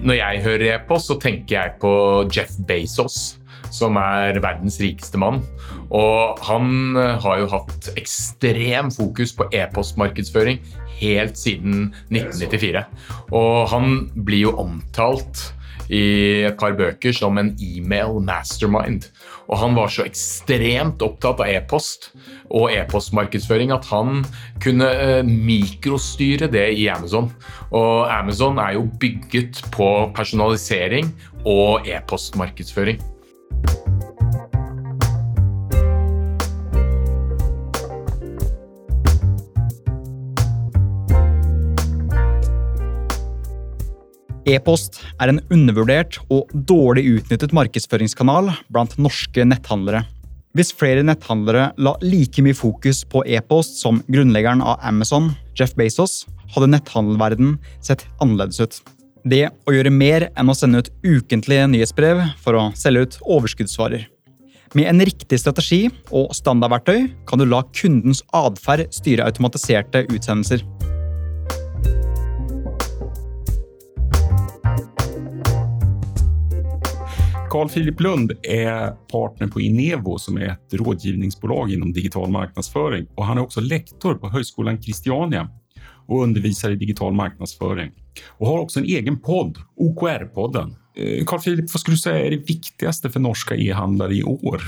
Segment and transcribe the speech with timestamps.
[0.00, 1.92] Når jeg hører e-post, så tenker jeg på
[2.32, 3.36] Jeff Bezos,
[3.70, 5.42] som er verdens rikeste mann.
[5.92, 10.62] Og han har jo hatt ekstrem fokus på e-postmarkedsføring
[11.00, 12.84] helt siden 1994.
[13.36, 15.50] Og han blir jo omtalt
[15.90, 19.08] i et par bøker som en email mastermind.
[19.50, 22.12] Og han var så ekstremt opptatt av e-post
[22.54, 24.22] og e-postmarkedsføring at han
[24.62, 27.32] kunne eh, mikrostyre det i Amazon.
[27.74, 31.10] Og Amazon er jo bygget på personalisering
[31.42, 33.02] og e-postmarkedsføring.
[44.48, 50.06] E-post er en undervurdert og dårlig utnyttet markedsføringskanal blant norske netthandlere.
[50.56, 56.24] Hvis flere netthandlere la like mye fokus på e-post som grunnleggeren av Amazon, Jeff Bezos,
[56.54, 58.80] hadde netthandelverden sett annerledes ut.
[59.28, 64.08] Det å gjøre mer enn å sende ut ukentlige nyhetsbrev for å selge ut overskuddsvarer.
[64.74, 70.64] Med en riktig strategi og standardverktøy kan du la kundens atferd styre automatiserte utsendelser.
[77.50, 83.24] Carl Philip Lund är partner på Inevo som är ett rådgivningsbolag inom digital marknadsföring och
[83.24, 85.48] han är också lektor på Högskolan Christiania
[86.06, 87.92] och undervisar i digital marknadsföring
[88.28, 90.76] och har också en egen podd, OKR-podden.
[90.96, 94.62] Eh, Carl Philip, vad skulle du säga är det viktigaste för norska e-handlare i år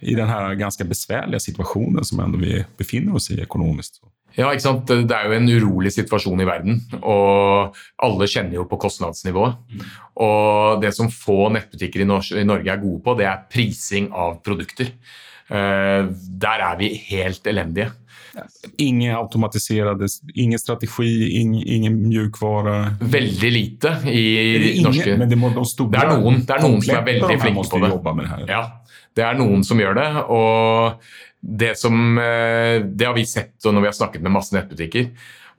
[0.00, 4.00] i den här ganska besvärliga situationen som ändå vi befinner oss i ekonomiskt?
[4.34, 4.90] Ja, ikke sant?
[4.90, 9.60] Det er jo en urolig situasjon i verden, og alle kjenner jo på kostnadsnivået.
[10.24, 12.08] Og det som få nettbutikker i
[12.46, 14.90] Norge er gode på, det er prising av produkter.
[15.44, 16.08] Eh,
[16.44, 17.92] der er vi helt elendige.
[18.82, 22.96] Ingen automatiserade, ingen strategi, ingen, ingen mjukvare?
[23.00, 24.24] Veldig lite i
[24.72, 27.04] ingen, norske Men det, må, de store, det er noen, det er noen som er
[27.06, 27.92] veldig flinke på det.
[28.24, 28.48] Det.
[28.50, 28.62] Ja,
[29.14, 30.08] det er noen som gjør det.
[30.26, 31.06] og
[31.44, 35.10] det, som, eh, det har vi sett når vi har snakket med masse nettbutikker.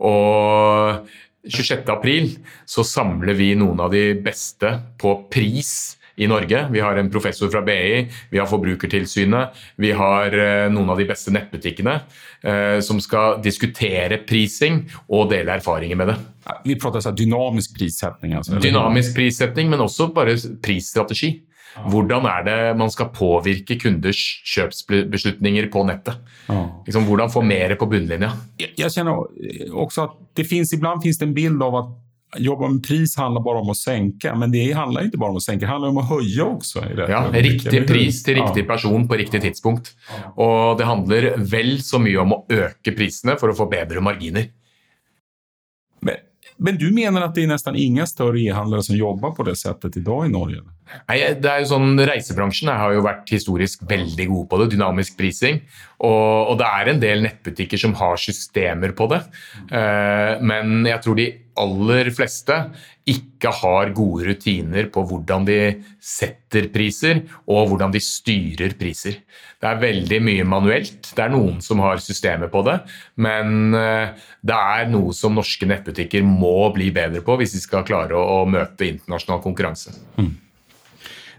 [0.05, 1.05] Og
[1.45, 6.67] 26.4 så samler vi noen av de beste på pris i Norge.
[6.71, 11.07] Vi har en professor fra BI, vi har Forbrukertilsynet, vi har eh, noen av de
[11.09, 11.95] beste nettbutikkene
[12.41, 16.17] eh, som skal diskutere prising og dele erfaringer med det.
[16.65, 18.37] Vi prater om dynamisk prissetting?
[18.39, 21.35] Altså, dynamisk prissetting, men også bare prisstrategi.
[21.83, 26.21] Hvordan er det man skal påvirke kunders kjøpsbeslutninger på nettet?
[26.85, 28.31] Liksom, hvordan få mer på bunnlinja?
[28.61, 29.25] Jeg, jeg kjenner
[29.75, 31.93] også at det finns, iblant finnes det en bild av at
[32.41, 35.43] jobba med pris handler bare om å senke, men det handler ikke bare om å
[35.43, 36.83] senke, det handler om å høye også.
[37.11, 39.93] ja, Riktig pris til riktig person på riktig tidspunkt.
[40.35, 44.49] Og det handler vel så mye om å øke prisene for å få bedre marginer.
[46.05, 46.23] Men
[46.57, 49.97] men du mener at det er nesten ingen større e-handlere som jobber på det settet
[49.99, 50.61] i dag i Norge?
[51.09, 55.17] Nei, det er jo sånn, Reisebransjen har jo vært historisk veldig god på det, dynamisk
[55.19, 55.61] prising.
[56.05, 59.23] Og, og det er en del nettbutikker som har systemer på det.
[59.71, 62.55] Uh, men jeg tror de aller fleste
[63.07, 65.57] ikke har gode rutiner på hvordan de
[66.01, 69.19] setter priser og hvordan de styrer priser.
[69.61, 71.11] Det er veldig mye manuelt.
[71.13, 72.79] Det er noen som har systemer på det,
[73.21, 77.85] men eh, det er noe som norske nettbutikker må bli bedre på hvis de skal
[77.87, 79.95] klare å, møte internasjonal konkurranse.
[80.17, 80.33] Mm.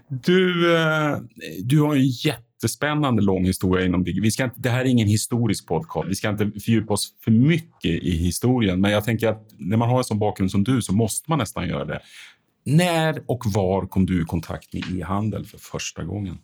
[0.09, 1.17] Du, eh,
[1.63, 5.67] du har en jättespännande lång historia inom vi ska inte, Det här är ingen historisk
[5.67, 6.09] podcast.
[6.09, 8.81] Vi ska inte fördjupa oss för mycket i historien.
[8.81, 11.39] Men jag tänker att när man har en sån bakgrund som du så måste man
[11.39, 12.01] nästan göra det.
[12.65, 16.37] När och var kom du i kontakt med e-handel för första gången?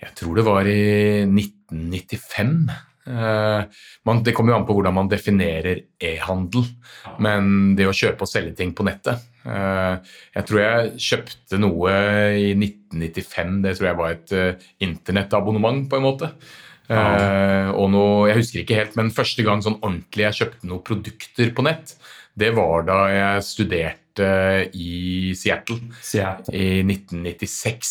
[0.00, 2.70] Jeg tror det var i 1995.
[3.06, 3.62] Eh,
[4.02, 6.66] man, det kommer jo an på hvordan man definerer e-handel,
[7.22, 9.94] men det å kjøpe og selge ting på nettet eh,
[10.34, 11.94] Jeg tror jeg kjøpte noe
[12.34, 16.32] i 1995, det tror jeg var et uh, internettabonnement, på en måte.
[16.86, 17.72] Ja.
[17.74, 21.50] og noe, Jeg husker ikke helt, men første gang sånn ordentlig jeg kjøpte noen produkter
[21.54, 21.96] på nett,
[22.38, 24.28] det var da jeg studerte
[24.70, 26.54] i Seattle, Seattle.
[26.54, 27.90] i 1996.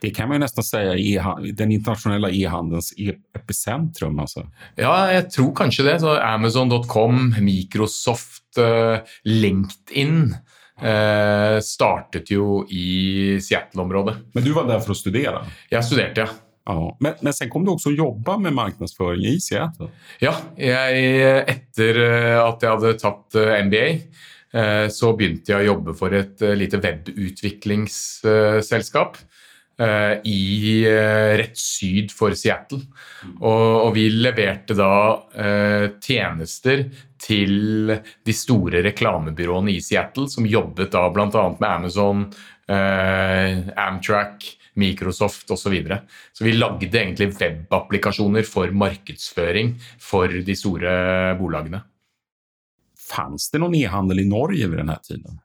[0.00, 0.78] Det kan man jo nesten si
[1.12, 1.18] i
[1.56, 4.18] den internasjonale e-handelens epicentrum.
[4.20, 4.46] Alltså.
[4.80, 6.00] Ja, jeg tror kanskje det.
[6.24, 8.98] Amazon.com, Microsoft, uh,
[9.28, 10.34] LinkedIn
[10.80, 14.16] uh, startet jo i Seattle-området.
[14.32, 15.40] Men du var der for å studere?
[15.72, 16.28] Jeg studerte, ja.
[16.72, 16.96] ja.
[17.04, 19.88] Men, men sen kom du også å jobbe med markedsføring i Seattle?
[20.24, 23.28] Ja, jeg, etter eh, at jeg hadde tatt
[23.68, 23.86] MBA
[24.90, 29.22] så begynte jeg å jobbe for et lite webutviklingsselskap eh,
[29.80, 32.82] i eh, rett syd for Seattle.
[33.40, 34.92] Og, og vi leverte da
[35.32, 36.84] eh, tjenester
[37.20, 41.44] til de store reklamebyråene i Seattle, som jobbet da bl.a.
[41.56, 42.24] med Amazon,
[42.68, 44.48] eh, Amtrak,
[44.80, 45.62] Microsoft osv.
[45.64, 46.02] Så, videre.
[46.32, 50.92] så vi lagde egentlig webapplikasjoner for markedsføring for de store
[51.40, 51.82] bolagene.
[53.10, 55.40] Fanns det noen e-handel i Norge ved denne tiden?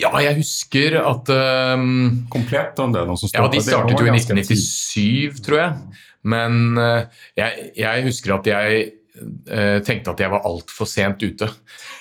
[0.00, 1.30] Ja, jeg husker at
[1.76, 3.02] um, Komplett om det?
[3.08, 5.98] De, som ja, de startet jo i 1997, tror jeg.
[6.30, 7.04] Men uh,
[7.38, 8.80] jeg, jeg, husker at jeg
[9.20, 11.50] uh, tenkte at jeg var altfor sent ute.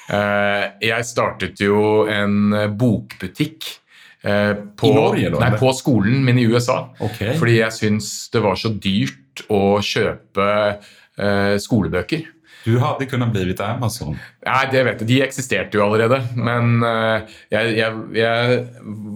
[0.09, 3.75] Uh, jeg startet jo en bokbutikk
[4.19, 5.39] på, I Norge, da?
[5.39, 6.89] Nei, på skolen min i USA.
[6.99, 7.37] Okay.
[7.39, 10.47] Fordi jeg syns det var så dyrt å kjøpe
[11.63, 12.25] skolebøker.
[12.69, 14.17] Du hadde kunnet blitt Amazon.
[14.45, 15.09] Nei, det vet jeg.
[15.09, 16.19] De eksisterte jo allerede.
[16.37, 18.59] Men uh, jeg, jeg, jeg,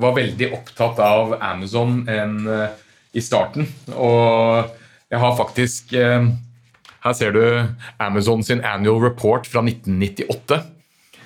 [0.02, 3.68] var veldig opptatt av Amazon en, uh, i starten.
[3.94, 4.74] Og
[5.14, 6.32] jeg har faktisk uh,
[7.04, 7.44] Her ser du
[8.02, 10.62] Amazon sin annual report fra 1998.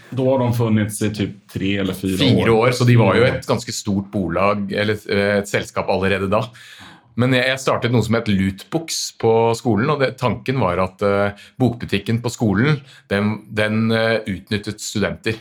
[0.07, 2.67] Da har de funnits i typ tre eller fire, fire år.
[2.67, 2.75] år.
[2.75, 4.99] Så de var jo et ganske stort bolag, eller
[5.39, 6.45] et selskap allerede da.
[7.17, 9.89] Men jeg startet noe som het Lootbooks på skolen.
[9.89, 15.39] og det, Tanken var at uh, bokbutikken på skolen den, den uh, utnyttet studenter.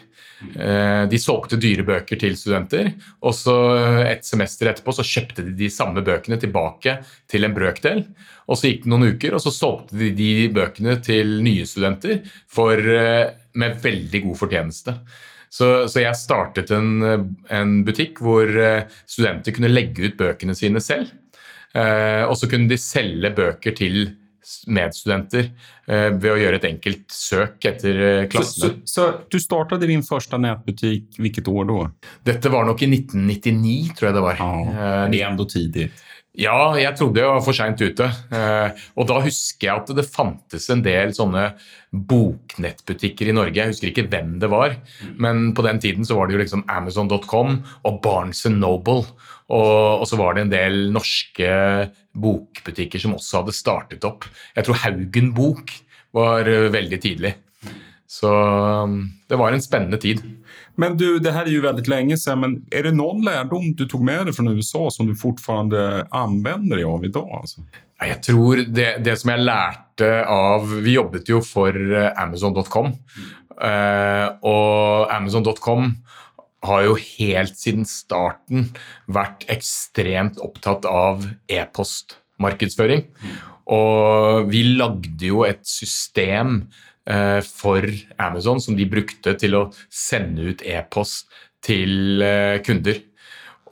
[0.56, 2.90] Uh, de solgte dyre bøker til studenter,
[3.24, 3.56] og så
[4.04, 8.02] et semester etterpå så kjøpte de de samme bøkene tilbake til en brøkdel.
[8.48, 12.22] Og så gikk det noen uker, og så solgte de de bøkene til nye studenter
[12.48, 12.80] for,
[13.58, 14.94] med veldig god fortjeneste.
[15.50, 17.00] Så, så, jeg startet en,
[17.50, 18.50] en butikk hvor
[19.08, 21.10] studenter kunne legge ut bøkene sine selv.
[21.76, 24.06] Eh, og så kunne de selge bøker til
[24.70, 25.48] medstudenter
[25.90, 28.76] eh, ved å gjøre et enkelt søk etter eh, klassene.
[28.86, 31.80] Så, så, så du startet din første nettbutikk hvilket år da?
[32.32, 34.42] Dette var nok i 1999, tror jeg det var.
[34.42, 35.90] Ja, det er enda tidlig.
[36.36, 38.06] Ja, jeg trodde jeg var for seint ute.
[39.00, 41.46] Og da husker jeg at det fantes en del sånne
[41.96, 43.56] boknettbutikker i Norge.
[43.56, 44.76] Jeg husker ikke hvem det var,
[45.16, 47.56] men på den tiden så var det jo liksom Amazon.com
[47.88, 49.06] og Barnes Noble.
[49.46, 51.48] Og, og, så var det en del norske
[52.16, 54.26] bokbutikker som også hadde startet opp.
[54.56, 55.70] Jeg tror Haugen Bok
[56.16, 57.36] var eh, veldig tidlig.
[58.06, 60.22] Så um, det var en spennende tid.
[60.76, 63.86] Men du, det her er jo veldig lenge siden, men er det noen lærdom du
[63.88, 65.74] tok med deg fra USA som du fortsatt
[66.14, 67.32] anvender deg av i dag?
[67.40, 67.64] Altså?
[68.04, 72.92] Jeg tror det, det, som jeg lærte av Vi jobbet jo for eh, Amazon.com.
[73.56, 75.94] Uh, og Amazon.com
[76.64, 78.70] har jo helt siden starten
[79.12, 83.04] vært ekstremt opptatt av e-postmarkedsføring.
[83.76, 86.60] Og vi lagde jo et system
[87.08, 87.86] eh, for
[88.22, 91.26] Amazon som de brukte til å sende ut e-post
[91.66, 93.02] til eh, kunder.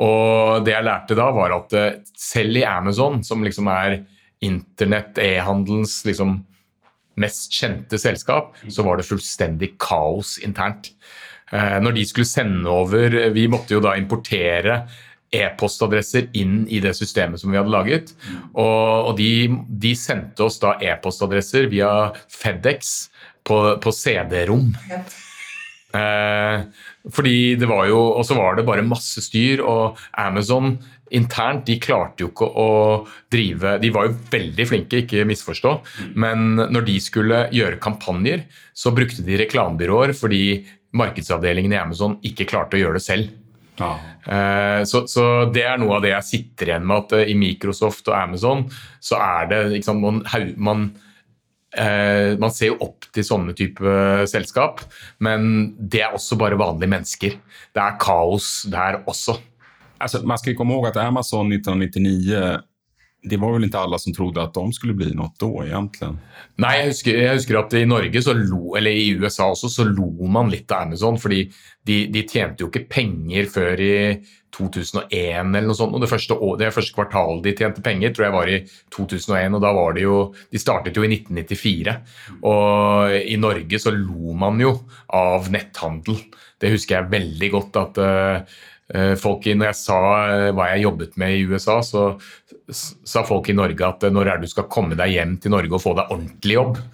[0.03, 4.01] Og det jeg lærte da, var at eh, selv i Amazon, som liksom er
[4.45, 6.41] internett, e-handelens liksom
[7.21, 10.91] mest kjente selskap, så var det fullstendig kaos internt.
[11.55, 14.85] Eh, når de skulle sende over Vi måtte jo da importere
[15.35, 18.15] e-postadresser inn i det systemet som vi hadde laget.
[18.53, 21.91] Og, og de, de, sendte oss da e-postadresser via
[22.31, 22.95] Fedex
[23.47, 24.71] på, på CD-rom.
[25.95, 26.67] Eh,
[27.15, 30.79] fordi det var jo Og så var det bare masse styr, og Amazon
[31.15, 32.71] internt de klarte jo ikke å
[33.31, 35.75] drive De var jo veldig flinke, ikke misforstå,
[36.19, 42.47] men når de skulle gjøre kampanjer, så brukte de reklamebyråer fordi markedsavdelingen i Amazon ikke
[42.49, 43.33] klarte å gjøre det selv.
[43.79, 43.95] Ja.
[44.27, 45.25] Eh, så, så,
[45.55, 48.63] det er noe av det jeg sitter igjen med, at eh, i Microsoft og Amazon
[49.03, 50.21] så er det liksom, man,
[50.57, 50.85] man,
[51.75, 53.97] eh, man ser jo opp til sånne type
[54.31, 54.85] selskap,
[55.25, 57.41] men det er også bare vanlige mennesker.
[57.75, 59.37] Det er kaos der også.
[59.99, 62.63] Altså, man skal komme ihåg at Amazon 1999
[63.25, 66.11] det var vel ikke alle som trodde at de skulle bli noe da, egentlig?
[66.61, 70.11] Nei, jeg husker, jeg husker, at i Norge, lo, eller i USA også, så lo
[70.29, 71.19] man litt av Amazon.
[71.21, 71.47] fordi
[71.85, 73.95] de, de tjente jo ikke penger før i
[74.55, 75.11] 2001
[75.51, 75.97] eller noe sånt.
[75.97, 78.61] og Det første, det første kvartalet de tjente penger, tror jeg var i
[78.95, 79.57] 2001.
[79.57, 80.19] og da var det jo,
[80.53, 81.97] de startet jo i 1994.
[82.51, 84.77] Og i Norge så lo man jo
[85.15, 86.21] av netthandel.
[86.61, 87.83] Det husker jeg veldig godt.
[87.83, 92.03] at uh, folk når jeg sa eh, hva jeg jobbet med i USA, så
[92.73, 95.53] sa folk i Norge at eh, når er det du skal komme deg hjem til
[95.55, 96.79] Norge og få deg ordentlig jobb?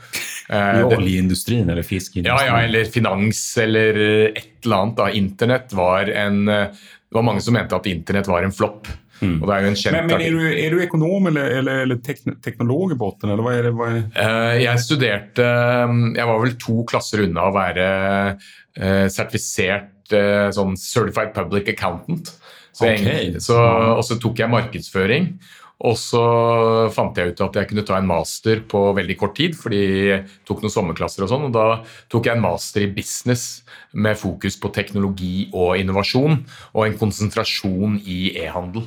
[0.51, 2.49] I oljeindustrien eller fiskeindustrien?
[2.51, 4.01] Ja, ja, eller finans eller
[4.33, 4.97] et eller annet.
[4.99, 5.07] Da.
[5.15, 8.91] Internett var en Det var mange som mente at internett var en flopp.
[9.21, 9.37] Mm.
[9.45, 9.75] men,
[10.09, 11.99] men er, du, er, du, økonom eller, eller, eller
[12.41, 13.73] teknolog i båten, eller hva er det?
[13.77, 14.63] Hva er det?
[14.65, 15.49] Jeg studerte
[16.17, 17.89] Jeg var vel to klasser unna å være
[19.13, 22.33] sertifisert Eh, sånn certified public accountant.
[22.81, 23.57] Så jeg, så,
[23.95, 25.33] og så tok jeg markedsføring.
[25.81, 26.21] Og så
[26.93, 29.79] fant jeg ut at jeg kunne ta en master på veldig kort tid, fordi
[30.11, 31.47] jeg tok noen sommerklasser og sånn.
[31.49, 31.81] Og da
[32.13, 33.63] tok jeg en master i business
[33.97, 36.43] med fokus på teknologi og innovasjon,
[36.75, 38.85] og en konsentrasjon i e-handel.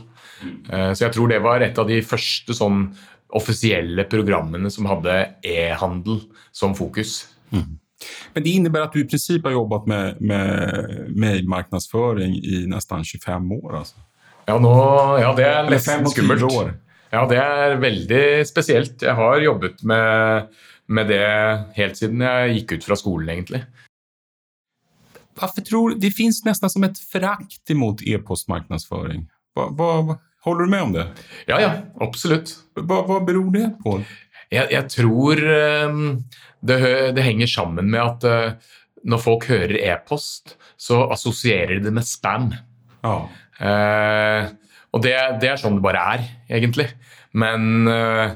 [0.69, 2.85] Eh, Så jeg tror det var et av de første sånn
[3.33, 6.21] offisielle programmene som hadde e-handel
[6.53, 7.23] som fokus.
[8.33, 13.51] Men det innebär att du i princip har jobbat med, med mejlmarknadsföring i nästan 25
[13.51, 13.77] år.
[13.77, 13.95] Alltså.
[14.45, 14.73] Ja, nå,
[15.21, 16.43] ja det er nesten skummelt.
[16.43, 16.73] år.
[17.13, 19.01] Ja, det er veldig spesielt.
[19.01, 20.47] Jeg har jobbet med,
[20.87, 21.27] med det
[21.77, 23.61] helt siden jeg gikk ut fra skolen, egentlig.
[25.39, 29.29] Varför tror Det finns nästan som ett förakt emot e-postmarknadsföring.
[30.43, 31.07] Håller du med om det?
[31.45, 32.55] Ja, ja, absolutt.
[32.75, 34.01] Hva, vad beror det på?
[34.53, 35.99] Jeg, jeg tror eh,
[36.63, 36.79] det,
[37.17, 42.07] det henger sammen med at eh, når folk hører e-post, så assosierer de det med
[42.07, 42.51] spam.
[43.03, 43.15] Ja.
[43.59, 44.51] Eh,
[44.93, 46.87] og det, det er sånn det bare er, egentlig.
[47.35, 48.35] Men eh,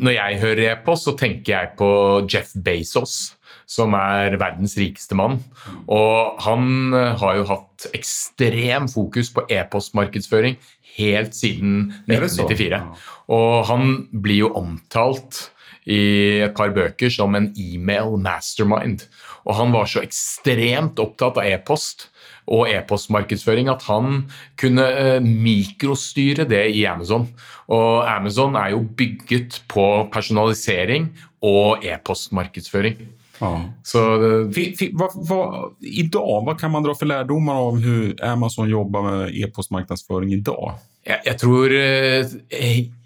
[0.00, 1.90] når jeg hører e-post, så tenker jeg på
[2.30, 3.36] Jeff Bezos,
[3.70, 5.38] som er verdens rikeste mann.
[5.86, 10.58] Og han eh, har jo hatt ekstrem fokus på e-postmarkedsføring
[10.96, 12.48] helt siden Er det så?
[12.48, 12.82] 1994.
[13.30, 15.46] Og han blir jo omtalt
[15.90, 19.06] i et par bøker som en email mastermind.
[19.46, 22.08] Og han var så ekstremt opptatt av e-post
[22.50, 24.24] og e-postmarkedsføring at han
[24.58, 27.28] kunne eh, mikrostyre det i Amazon.
[27.70, 31.12] Og Amazon er jo bygget på personalisering
[31.46, 32.98] og e-postmarkedsføring.
[33.40, 33.64] Ja.
[33.82, 39.02] Så eh, vad, vad, idag, vad kan man dra för lärdomar av hur Amazon jobbar
[39.02, 40.74] med e-postmarknadsföring idag?
[41.06, 42.32] jeg, jeg tror eh,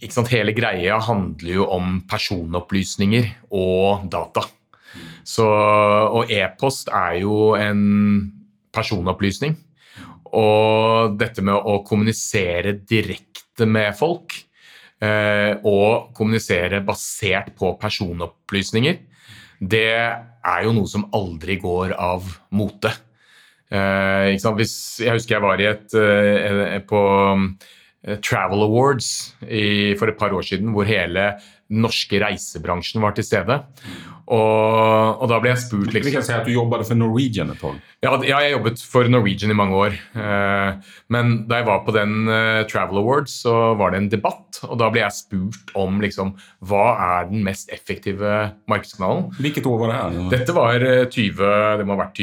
[0.03, 4.45] ikke sant, Hele greia handler jo om personopplysninger og data.
[5.26, 7.85] Så, og e-post er jo en
[8.75, 9.57] personopplysning.
[10.35, 14.35] Og dette med å kommunisere direkte med folk,
[14.99, 18.99] eh, og kommunisere basert på personopplysninger,
[19.61, 22.93] det er jo noe som aldri går av mote.
[23.73, 27.03] Eh, jeg husker jeg var i et, eh, på
[28.25, 31.31] Travel Awards i, for et par år siden, hvor hele
[31.73, 33.63] den norske reisebransjen var til stede.
[34.25, 37.51] Og, og da ble jeg spurt Vi liksom, kan si at du jobbet for Norwegian
[37.53, 37.75] et år?
[38.05, 39.97] ja, ja, jeg jobbet for Norwegian i mange år.
[40.17, 44.61] Eh, Men da jeg var på den eh, Travel Awards, så var det en debatt.
[44.69, 46.35] Og da ble jeg spurt om liksom,
[46.65, 46.87] hva
[47.21, 48.33] er den mest effektive
[48.71, 49.29] markedskanalen.
[49.41, 50.19] Hvilket år var det her?
[50.39, 51.45] Dette var eh, 20,
[51.81, 52.21] det må ha vært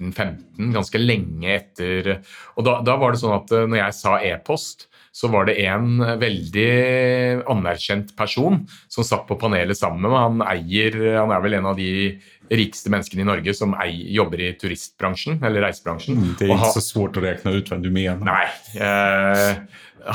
[0.00, 2.14] 2014-15, ganske lenge etter
[2.56, 5.56] Og da, da var det sånn at eh, når jeg sa e-post, så var det
[5.66, 10.20] en eh, veldig anerkjent person som satt på panelet sammen med meg.
[10.26, 11.90] Han eier, han er vel en av de
[12.50, 16.16] rikeste menneskene i Norge som eier, jobber i turistbransjen, eller reisebransjen.
[16.18, 18.24] Mm, Det er Og inte han- så svårt å rekne ut hvem du mener.
[18.26, 18.46] Nei.
[18.74, 19.54] Eh,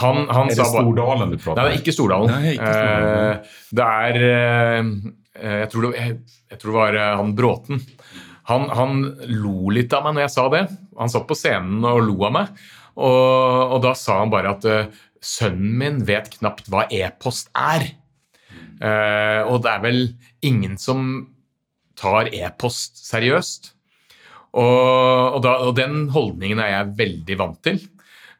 [0.02, 1.62] han, han er det Stordalen du prater om?
[1.62, 2.32] Nei, det er ikke Stordalen.
[2.34, 3.30] Nei, ikke Stordalen.
[3.30, 3.38] Eh,
[3.76, 6.18] det er eh, jeg, tror det, jeg,
[6.52, 7.82] jeg tror det var eh, han Bråten.
[8.50, 10.64] Han, han lo litt av meg når jeg sa det.
[11.00, 12.66] Han satt på scenen og lo av meg.
[12.96, 14.92] Og, og da sa han bare at eh,
[15.26, 17.90] sønnen min vet knapt hva e-post er.
[18.76, 20.00] Uh, og det er vel
[20.46, 21.08] ingen som
[21.98, 23.72] tar e-post seriøst.
[24.56, 27.82] Og, og, da, og den holdningen er jeg veldig vant til.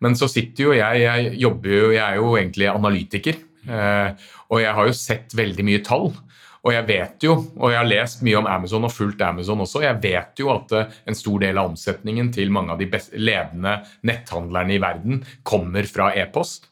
[0.04, 3.42] Men så sitter jo jeg Jeg jobber jo, jeg er jo egentlig analytiker.
[3.66, 4.14] Uh,
[4.54, 6.12] og jeg har jo sett veldig mye tall.
[6.66, 9.84] Og jeg vet jo, og jeg har lest mye om Amazon og fulgt Amazon også,
[9.86, 12.90] jeg vet jo at eh, en stor del av omsetningen til mange av de
[13.22, 16.72] ledende netthandlerne i verden kommer fra e-post.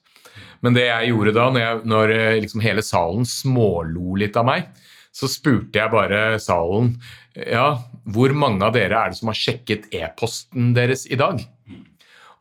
[0.65, 4.49] Men det jeg gjorde da, når, jeg, når eh, liksom hele salen smålo litt av
[4.49, 4.71] meg,
[5.13, 6.95] så spurte jeg bare salen
[7.37, 7.75] ja,
[8.09, 11.37] hvor mange av dere er det som har sjekket e-posten deres i dag?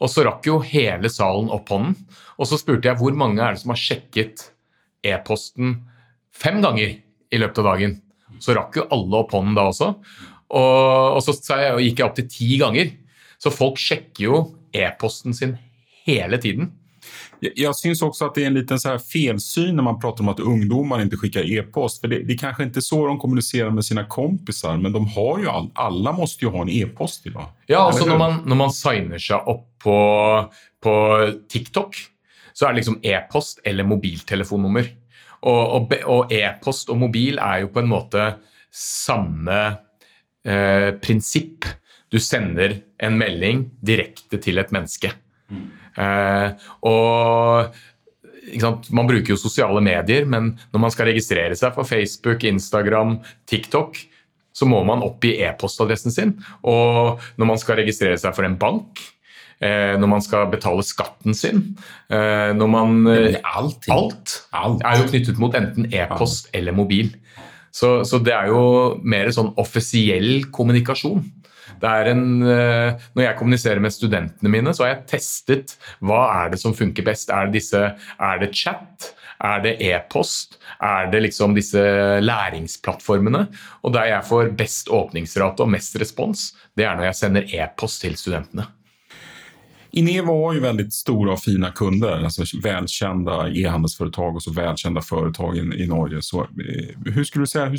[0.03, 1.95] Og så rakk jo hele salen opp hånden.
[2.41, 4.49] Og så spurte jeg hvor mange er det som har sjekket
[5.05, 5.77] e-posten
[6.33, 6.97] fem ganger
[7.33, 7.97] i løpet av dagen.
[8.43, 9.93] Så rakk jo alle opp hånden da også.
[10.53, 12.95] Og, og så jeg, gikk jeg opp til ti ganger.
[13.41, 14.45] Så folk sjekker jo
[14.77, 15.57] e-posten sin
[16.07, 16.71] hele tiden.
[17.43, 20.31] Jeg, jag syns også at det er en liten så felsyn når man prater om
[20.33, 22.03] at ungdommer ikke sender e-post.
[22.03, 25.43] For det, det er kanskje ikke så de kommuniserer med sine kompisar, men de har
[25.43, 27.27] jo all, alle må jo ha en e-post.
[27.67, 29.99] Ja, altså når man, når man signer seg opp på,
[30.83, 30.97] på
[31.51, 31.99] TikTok,
[32.53, 34.93] så er det liksom e-post eller mobiltelefonnummer.
[35.43, 38.27] Og, og, be- og e-post og mobil er jo på en måte
[38.73, 39.59] samme
[40.47, 41.67] eh, prinsipp.
[42.13, 45.13] Du sender en melding direkte til et menneske.
[45.99, 47.81] Eh, og?
[48.53, 54.01] Man bruker jo sosiale medier, men når man skal registrere seg for Facebook, Instagram, TikTok,
[54.53, 56.35] så må man oppgi e-postadressen sin.
[56.69, 59.01] Og når man skal registrere seg for en bank,
[59.63, 61.63] når man skal betale skatten sin,
[62.11, 63.87] eh, når man eh, Alt
[64.53, 64.83] Alt.
[64.83, 67.13] er jo knyttet mot enten e-post eller mobil.
[67.73, 68.65] Så, så det er jo
[69.01, 71.23] mer sånn offisiell kommunikasjon.
[71.83, 76.27] Det er en, eh, når jeg kommuniserer med studentene mine, så har jeg testet hva
[76.43, 77.33] er det som funker best.
[77.33, 79.13] Er det, disse, er det chat?
[79.43, 80.61] Er det e-post?
[80.79, 81.81] Er det liksom disse
[82.23, 83.47] læringsplattformene?
[83.83, 88.05] Og der jeg får best åpningsrate og mest respons, det er når jeg sender e-post
[88.05, 88.69] til studentene.
[89.93, 95.57] Inevo har ju väldigt stora och fina kunder, alltså välkända e-handelsföretag och så välkända företag
[95.57, 96.23] i, i Norge.
[96.23, 97.79] Så, eh, hur skulle du säga, hur,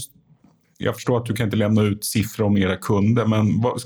[0.77, 3.82] jag förstår att du kan inte lämna ut siffror om era kunder, men vad,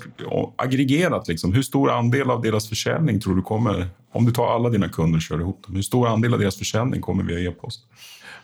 [0.55, 4.69] aggregerat, liksom, hur stor andel av deras försäljning tror du kommer, om du tar alla
[4.69, 7.81] dina kunder och kör ihop dem, hur stor andel av deras försäljning kommer via e-post?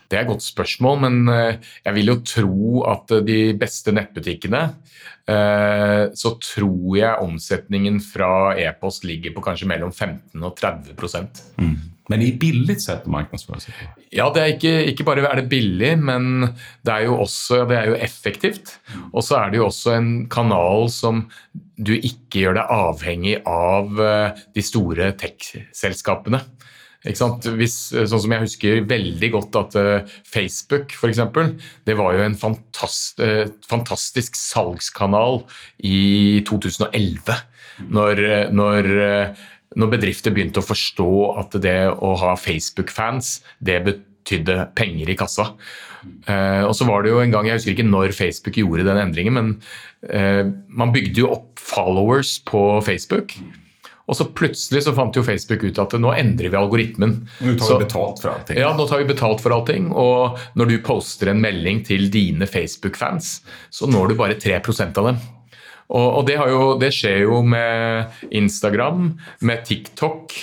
[0.10, 3.94] Det er et godt spørsmål, men eh, jeg vil jo tro at eh, de beste
[3.96, 4.62] nettbutikkene
[5.30, 10.94] eh, Så tror jeg omsetningen fra e-post ligger på kanskje mellom 15 og 30
[11.58, 11.76] mm.
[12.12, 14.10] Men det billig sett, på.
[14.12, 16.50] Ja, det er ikke, ikke bare er det billig, men
[16.84, 18.74] det er jo også det er jo effektivt.
[19.14, 21.24] Og så er det jo også en kanal som
[21.80, 24.04] du ikke gjør deg avhengig av
[24.54, 26.44] de store tech-selskapene.
[27.04, 32.24] Hvis, sånn som Jeg husker veldig godt at uh, Facebook for eksempel, det var jo
[32.24, 35.42] en fantast, uh, fantastisk salgskanal
[35.84, 37.44] i 2011.
[37.94, 39.44] Når, eh, når, eh,
[39.76, 45.54] når bedrifter begynte å forstå at det å ha Facebook-fans, det betydde penger i kassa.
[46.28, 49.00] Uh, og så var det jo en gang, Jeg husker ikke når Facebook gjorde den
[49.00, 49.62] endringen, men
[50.12, 53.32] eh, man bygde jo opp followers på Facebook.
[54.08, 57.14] Og så plutselig så fant jo Facebook ut at nå endrer vi algoritmen.
[57.40, 58.58] Nå tar Så- vi betalt for allting.
[58.60, 62.46] ja, nå tar vi betalt for allting, og når du poster en melding til dine
[62.46, 63.42] Facebook-fans,
[63.72, 65.18] så når du bare 3% av dem.
[65.90, 70.34] Og, og det, har jo, det skjer jo med Instagram, med TikTok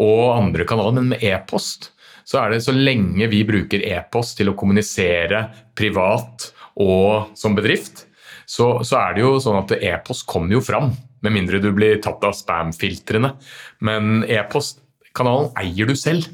[0.00, 1.90] og andre kanaler, men med e-post
[2.24, 8.04] så er det så lenge vi bruker e-post til å kommunisere privat og som bedrift,
[8.46, 11.96] så, så er det jo sånn at e-post kommer jo fram, med mindre du blir
[11.96, 13.30] tatt av spam-filtrene.
[13.78, 16.24] Men e-postkanalen eier du selv.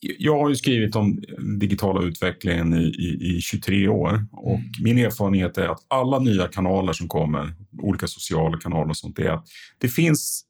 [0.00, 1.22] Jag har ju skrivit om
[1.60, 6.92] digitala utvecklingen i, i, i 23 år och min erfarenhet är att alla nya kanaler
[6.92, 9.46] som kommer, olika sociala kanaler och sånt, är att
[9.78, 10.44] det finns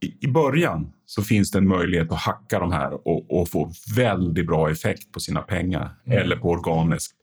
[0.00, 3.72] i, i början så finns det en möjlighet att hacka de här och, och få
[3.96, 7.14] väldigt bra effekt på sina pengar eller på organiskt.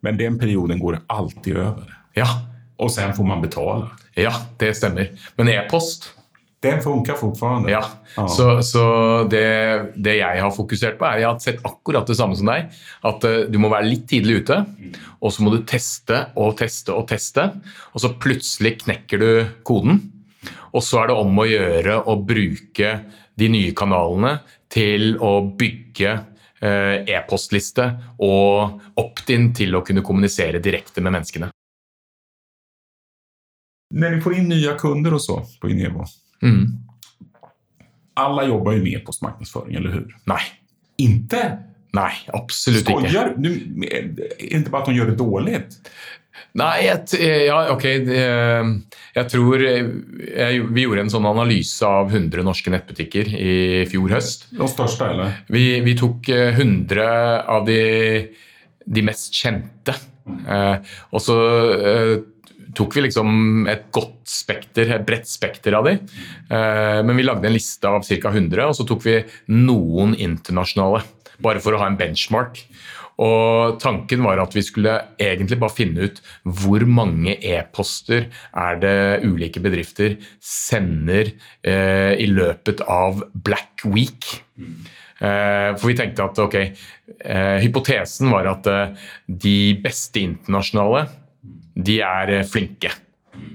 [0.00, 2.26] Men den perioden går alltid över Ja,
[2.76, 3.90] och sen får man betala.
[4.14, 5.10] ja det stemmer.
[5.36, 6.10] Men e-post
[6.62, 7.70] Den funker fortfarande.
[7.70, 7.84] Ja,
[8.16, 8.28] Ja.
[8.28, 8.82] så, så
[9.30, 12.70] det, det jeg har fokusert på, er jeg har sett akkurat det samme som deg.
[13.04, 14.56] At eh, du må være litt tidlig ute,
[15.20, 17.44] og så må du teste og teste og teste.
[17.92, 19.28] Og så plutselig knekker du
[19.62, 20.00] koden.
[20.72, 22.94] Og så er det om å gjøre å bruke
[23.36, 24.38] de nye kanalene
[24.72, 26.14] til å bygge
[26.64, 27.90] eh, e-postliste
[28.24, 31.50] og opt-in til å kunne kommunisere direkte med menneskene.
[33.94, 36.04] När ni får in nya kunder och så på Inevo,
[36.42, 36.66] Mm.
[38.14, 40.16] alla jobbar ju med e-postmarknadsföring, eller hur?
[40.24, 40.40] Nei.
[40.96, 41.58] Inte?
[41.92, 42.12] Nei,
[42.48, 42.78] Skojar.
[42.78, 43.08] ikke.
[43.10, 43.50] Skojar du?
[44.38, 45.66] Inte bara att de gör det dåligt?
[46.52, 47.82] Nei, jeg, ja, ok.
[47.82, 48.82] det-
[49.14, 54.46] Jeg tror jeg, Vi gjorde en sånn analyse av 100 norske nettbutikker i fjor høst.
[54.50, 55.32] De största, eller?
[55.48, 58.28] Vi, vi tok eh, 100 av de,
[58.86, 59.94] de mest kjente.
[60.48, 60.76] Eh,
[61.12, 61.36] og så
[61.86, 62.18] eh,
[62.76, 65.98] tok vi liksom et godt spekter, et bredt spekter av de.
[66.48, 68.32] Eh, men vi lagde en liste av ca.
[68.32, 69.20] 100, og så tok vi
[69.54, 71.04] noen internasjonale.
[71.44, 72.62] Bare for å ha en benchmark.
[73.22, 78.96] Og tanken var at vi skulle egentlig bare finne ut hvor mange e-poster er det
[79.22, 81.30] ulike bedrifter sender
[81.62, 84.32] eh, i løpet av Black Week.
[84.58, 86.58] Eh, for vi tenkte at ok,
[87.62, 88.66] hypotesen var at
[89.30, 91.06] de beste internasjonale,
[91.74, 92.92] de er eh, flinke.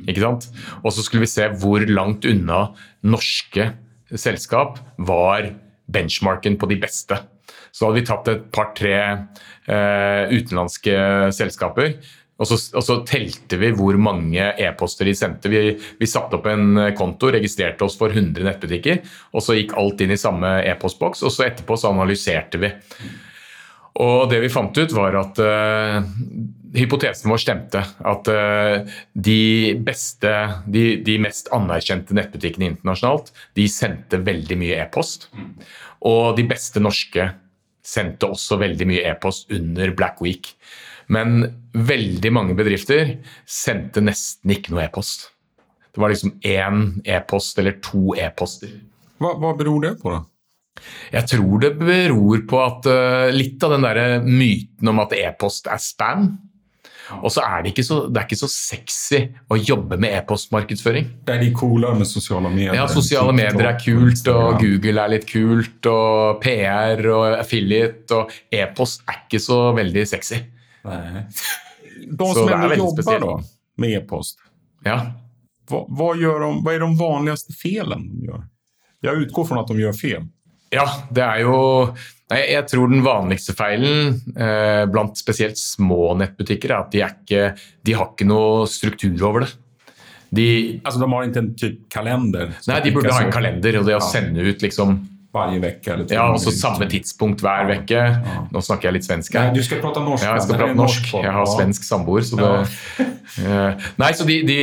[0.10, 0.50] Ikke sant?
[0.84, 2.70] Og så skulle vi se hvor langt unna
[3.08, 3.72] norske
[4.10, 5.52] selskap var
[5.90, 7.18] benchmarken på de beste.
[7.72, 10.96] Så hadde vi tatt et par-tre eh, utenlandske
[11.36, 11.94] selskaper.
[12.40, 15.52] Og så, og så telte vi hvor mange e-poster de sendte.
[15.52, 19.02] Vi, vi satte opp en konto, registrerte oss for 100 nettbutikker,
[19.36, 22.72] og så gikk alt inn i samme e-postboks, og så etterpå så analyserte vi.
[24.00, 26.00] Og det vi fant ut, var at eh,
[26.76, 27.82] hypotesen vår stemte.
[28.06, 29.42] At uh, de
[29.86, 30.34] beste,
[30.70, 35.30] de, de mest anerkjente nettbutikkene internasjonalt, de sendte veldig mye e-post.
[36.06, 37.32] Og de beste norske
[37.86, 40.54] sendte også veldig mye e-post under Black Week.
[41.10, 41.42] Men
[41.74, 43.16] veldig mange bedrifter
[43.50, 45.32] sendte nesten ikke noe e-post.
[45.90, 48.76] Det var liksom én e-post eller to e-poster.
[49.20, 50.22] Hva, hva beror det på, da?
[51.12, 55.68] Jeg tror det beror på at uh, litt av den der myten om at e-post
[55.68, 56.30] er spam.
[57.18, 61.08] Og så er det ikke så, det er ikke så sexy å jobbe med e-postmarkedsføring.
[61.26, 62.76] Det er de coolere med sosiale medier.
[62.78, 68.36] Ja, sosiale medier er kult, og Google er litt kult, og PR og affiliate og
[68.54, 70.44] e-post er ikke så veldig sexy.
[70.90, 71.26] Nei.
[72.20, 73.34] De som jobber da,
[73.82, 74.40] med e-post,
[74.86, 74.96] ja.
[75.70, 76.30] hva, hva, de,
[76.64, 78.46] hva er de vanligste feilene de gjør?
[79.06, 80.24] Jeg utgår fra at de gjør feil.
[80.74, 81.58] Ja, det er jo
[82.30, 87.16] Nei, jeg tror den vanligste feilen eh, blant spesielt små nettbutikker er at de, er
[87.16, 87.46] ikke,
[87.86, 89.54] de har ikke noe struktur over det.
[90.30, 90.50] De,
[90.84, 92.52] altså, de har ikke en type kalender?
[92.70, 95.00] Nei, de burde ha en kalender, og det å sende ut liksom
[95.36, 95.94] hver vecka.
[95.94, 98.00] Eller ja, også samme tidspunkt hver uke.
[98.00, 98.38] Ja.
[98.50, 99.52] Nå snakker jeg litt svensk her.
[99.54, 100.26] Du skal prate norsk.
[100.26, 101.12] Ja, jeg skal prate norsk.
[101.14, 102.26] Jeg har svensk samboer.
[102.26, 102.50] Så det,
[103.46, 104.58] uh, nei, så de, de,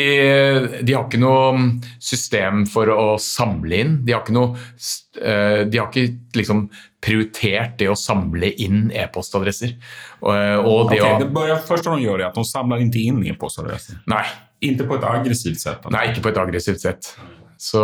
[0.80, 1.68] de, har ikke noe
[2.02, 3.94] system for å samle inn.
[4.06, 6.66] De har ikke noe uh, De har ikke liksom
[7.06, 9.76] prioritert det å samle inn e-postadresser.
[10.18, 13.22] Uh, og det, okay, det börjar, første de gjør, er at de samler ikke inn
[13.30, 14.02] e-postadresser?
[14.10, 14.24] Nei.
[14.66, 15.84] Ikke på et aggressivt sett?
[15.92, 17.10] Nei, ikke på et aggressivt sett.
[17.56, 17.82] Så,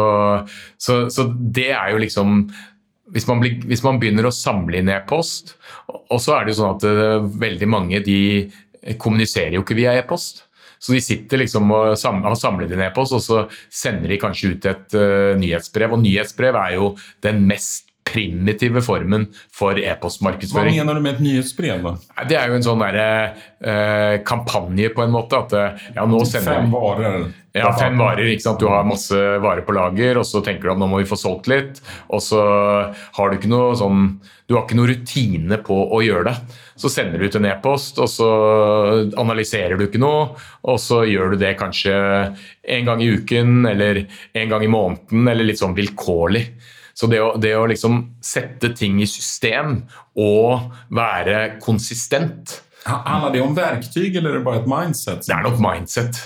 [0.76, 2.42] så, så, det er jo liksom
[3.12, 5.56] hvis man, blir, hvis man, begynner å samle inn e-post,
[5.88, 8.18] og så er det jo sånn at uh, veldig mange de
[9.00, 10.46] kommuniserer jo ikke via e-post.
[10.82, 14.54] Så de sitter liksom og samler, har samlet inn e-post, og så sender de kanskje
[14.54, 15.94] ut et uh, nyhetsbrev.
[15.94, 20.74] Og nyhetsbrev er jo den mest primitive formen for e-postmarkedsføring.
[20.74, 21.84] Hva mener du med et nyhetsbrev?
[21.84, 22.24] da?
[22.28, 22.98] Det er jo en sånn der,
[23.62, 25.38] eh, kampanje, på en måte.
[25.38, 27.30] at ja, nå sender Fem varer?
[27.52, 28.30] Ja, fem varer.
[28.32, 28.60] ikke sant?
[28.62, 31.18] Du har masse varer på lager, og så tenker du at nå må vi få
[31.20, 31.82] solgt litt.
[32.08, 32.40] Og så
[32.88, 34.06] har du ikke noe sånn
[34.48, 36.58] Du har ikke noe rutine på å gjøre det.
[36.80, 38.28] Så sender du ut en e-post, og så
[39.20, 40.32] analyserer du ikke noe.
[40.68, 45.28] Og så gjør du det kanskje en gang i uken eller en gang i måneden,
[45.28, 46.46] eller litt sånn vilkårlig.
[46.92, 49.78] Så det å, det å liksom sette ting i system
[50.20, 55.26] og være konsistent Handler det om verktøy, eller er det bare et mindset?
[55.26, 56.18] Det er nok mindset.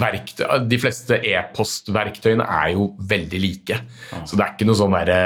[0.00, 3.80] Verktøy, de fleste e-postverktøyene er jo veldig like.
[4.24, 5.20] Så det er ikke noe sånn derre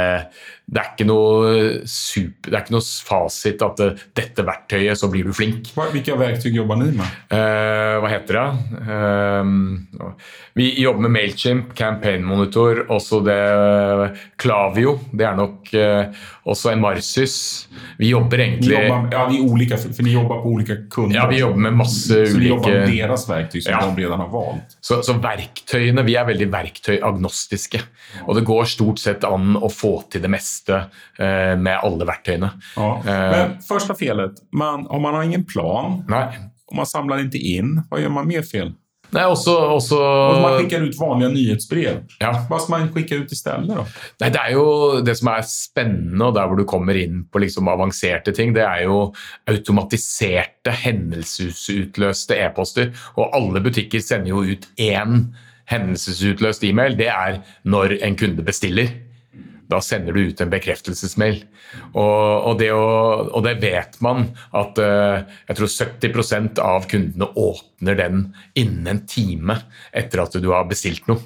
[0.72, 1.48] det er ikke noe
[1.84, 5.68] super, det er ikke noe fasit at uh, dette verktøyet, så blir du flink.
[5.76, 7.18] Hvilke verktøy jobber dere med?
[7.28, 8.46] Uh, hva heter det?
[8.88, 10.14] Uh,
[10.56, 13.36] vi jobber med Mailchimp, Campaign Monitor, også det
[14.40, 14.96] Klavio.
[15.12, 15.70] Det er nok
[16.48, 17.36] også Emarsis.
[18.00, 21.16] Vi jobber egentlig jobber, Ja, de ulike, for de jobber på ulike kunder.
[21.16, 23.80] Ja, vi jobber med masse ulike Så de jobber med deres verktøy som ja.
[23.80, 24.76] de allerede har valgt?
[24.80, 27.82] Så, så verktøyene Vi er veldig verktøyagnostiske.
[28.26, 30.84] Og det går stort sett an å få til det meste bästa
[31.18, 32.50] eh, med alle verktøyene.
[32.76, 32.90] Ja.
[33.06, 36.38] Eh, Men første felet, man, om man har ingen plan, Nej.
[36.70, 38.72] om man samler ikke inn, hva gjør man mer fel?
[39.12, 39.96] Nei, også, også...
[40.00, 41.98] Og man skikker ut vanlige nyhetsbrev.
[42.22, 42.30] Ja.
[42.48, 43.68] Hva skal man skikke ut i stedet?
[43.68, 43.82] da?
[44.22, 47.42] Nei, Det er jo det som er spennende, og der hvor du kommer inn på
[47.42, 49.10] liksom avanserte ting, det er jo
[49.52, 52.88] automatiserte, hendelsesutløste e-poster.
[53.20, 55.26] Og alle butikker sender jo ut én
[55.68, 56.96] hendelsesutløst e-mail.
[56.96, 58.96] Det er når en kunde bestiller.
[59.72, 61.42] Da sender du ut en bekreftelsesmail.
[61.94, 62.86] Og, og, det, å,
[63.32, 68.26] og det, vet man at uh, jeg tror 70% av kundene åpner den
[68.58, 69.62] innen en time
[69.96, 71.22] etter at du har bestilt noe.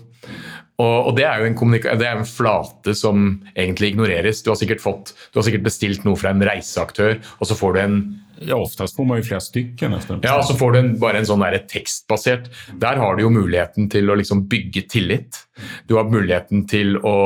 [0.76, 4.42] Og, og det, er jo det er en flate som egentlig ignoreres.
[4.44, 7.80] Du har, fått, du har sikkert bestilt noe fra en reiseaktør, og så får du
[7.80, 7.98] en
[8.40, 9.90] ja, oftest får man jo flere stykker.
[9.92, 10.20] nesten.
[10.24, 12.50] Ja, så får du en, bare en sånn der tekstbasert.
[12.82, 15.44] Der har du jo muligheten til å liksom bygge tillit.
[15.88, 17.16] Du har muligheten til å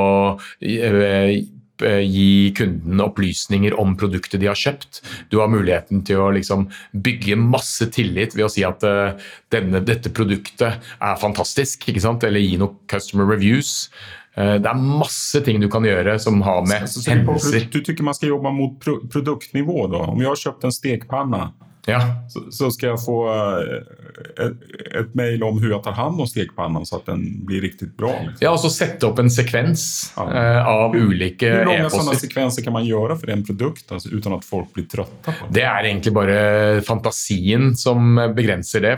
[0.61, 1.41] eh,
[1.81, 5.03] gi kunden opplysninger om produktet de har kjøpt.
[5.33, 9.17] Du har muligheten til å liksom bygge masse tillit ved å si at uh,
[9.53, 13.89] denne, dette produktet er fantastisk, eller gi noen customer reviews.
[14.37, 18.15] Eh, det er masse ting du kan gjøre som har med hendelser Du tykker man
[18.15, 18.79] skal jobbe mot
[19.11, 19.89] produktnivå?
[19.91, 20.05] da?
[20.13, 21.43] Om jeg har kjøpt en stekepanne
[21.89, 22.01] Ja.
[22.29, 24.01] Så, så, skal jeg få ett,
[24.45, 24.65] et,
[25.01, 28.13] et mail om hvordan jeg tar hand om stekpannan så at den blir riktig bra.
[28.27, 28.43] Liksom.
[28.45, 29.85] Ja, og så sette opp en sekvens
[30.17, 30.27] ja.
[30.27, 31.57] uh, av e-poster.
[31.57, 34.89] Hvor mange sånne sekvenser kan man gjøre for en produkt alltså, uten at folk blir
[34.91, 35.55] trøtte på det?
[35.61, 36.39] Det er egentlig bare
[36.87, 38.97] fantasien som begrenser det.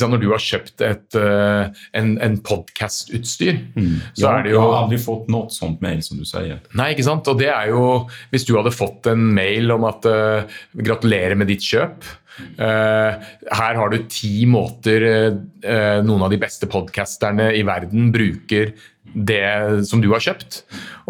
[0.00, 3.94] sant, Når du har kjøpt et, uh, en, en podcastutstyr mm.
[4.14, 6.60] så ja, er det jo Jag har aldri fått noe sånt mail, som du sier.
[6.78, 7.28] Nei, ikke sant?
[7.30, 7.84] Og det er jo
[8.32, 11.99] Hvis du hadde fått en mail om at uh, gratulerer med ditt kjøp
[12.60, 13.18] Uh,
[13.52, 18.72] her har du ti måter uh, noen av de beste podkasterne i verden bruker
[19.10, 20.60] det som du har kjøpt.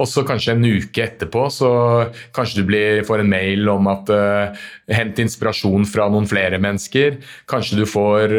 [0.00, 1.70] Og så kanskje en uke etterpå så
[2.36, 7.20] kanskje du blir, får en mail om at uh, hent inspirasjon fra noen flere mennesker.
[7.50, 8.36] Kanskje du får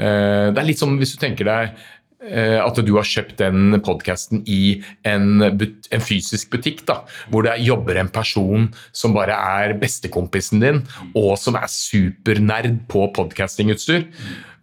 [0.00, 1.88] Det er litt som hvis du tenker deg eh,
[2.20, 6.98] at du har kjøpt den podkasten i en, but, en, fysisk butikk, da,
[7.32, 10.82] hvor det jobber en person som bare er bestekompisen din,
[11.16, 14.04] og som er supernerd på podkastingutstyr.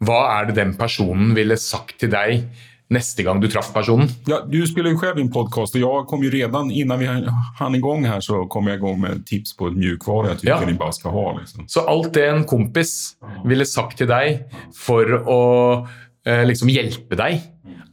[0.05, 2.45] Hva er det den personen ville sagt til deg
[2.93, 4.07] neste gang du traff personen?
[4.29, 7.75] Ja, du spiller jo selv en podkast, og jeg kom jo redan innan vi hann
[7.75, 10.69] igång her, så kom jeg igång med tips på mjukvare jeg tycker ja.
[10.69, 11.27] ni bare skal ha.
[11.41, 11.67] Liksom.
[11.71, 13.17] Så alt det en kompis
[13.47, 14.45] ville sagt til deg
[14.77, 15.41] for å
[15.83, 16.03] Eh,
[16.47, 17.43] liksom hjelpe deg.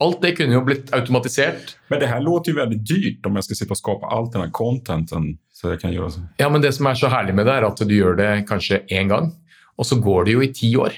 [0.03, 1.77] Alt det kunne jo blitt automatisert.
[1.89, 4.51] Men det her låter jo veldig dyrt om jeg skal sitte og skape alt denne
[4.55, 5.35] contenten.
[5.55, 6.23] så jeg kan gjøre så.
[6.43, 8.83] Ja, men det som er så herlig med det, er at du gjør det kanskje
[8.91, 9.31] én gang,
[9.79, 10.97] og så går det jo i ti år.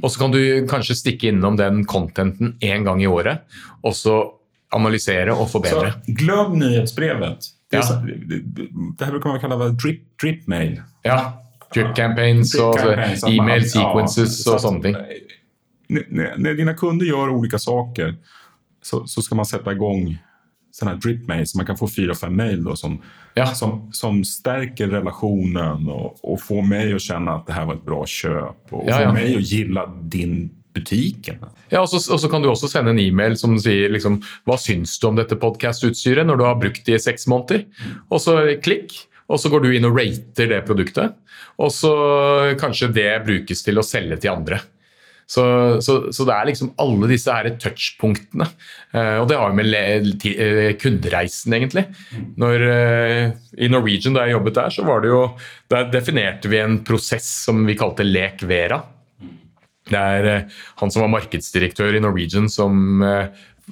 [0.00, 3.44] Og så kan du kanskje stikke innom den contenten én gang i året,
[3.84, 4.16] og så
[4.74, 5.92] analysere og forbedre.
[6.00, 7.50] Så glem nyhetsbrevet.
[7.70, 8.00] Det, ja.
[8.00, 10.78] det, det, her bruker man kalle drip, drip mail.
[11.04, 11.18] Ja.
[11.74, 12.80] Drip campaigns og
[13.28, 14.98] e-mail sequences og sånne ting
[15.88, 18.16] när, när dina kunder gör olika saker
[18.82, 20.18] så, så ska man sätta igång
[20.70, 23.02] sådana här drip mail så man kan få fyra, fem mail då, som,
[23.34, 23.46] ja.
[23.46, 27.84] som, som stärker relationen och, och får mig att känna att det här var ett
[27.84, 29.12] bra köp och ja, får ja.
[29.12, 31.38] mig att gilla din butiken.
[31.70, 34.18] Ja, og så, og så, kan du også sende en e-mail som sier liksom,
[34.48, 37.64] hva syns du om dette podkastutstyret når du har brukt det i seks måneder.
[38.10, 38.96] Og så klikk,
[39.30, 41.14] og så går du inn og rater det produktet.
[41.62, 41.94] Og så
[42.58, 44.58] kanskje det brukes til å selge til andre.
[45.26, 45.44] Så,
[45.80, 48.46] så, så, det er liksom alle disse her touchpunktene.
[48.94, 49.72] Uh, og det har jo med
[50.28, 51.86] uh, kundereisen, egentlig.
[52.40, 55.22] Når, uh, I Norwegian, da jeg jobbet der, så var det jo
[55.72, 58.82] Der definerte vi en prosess som vi kalte Lek Vera.
[59.88, 60.46] Det er
[60.80, 63.02] han som var markedsdirektør i Norwegian som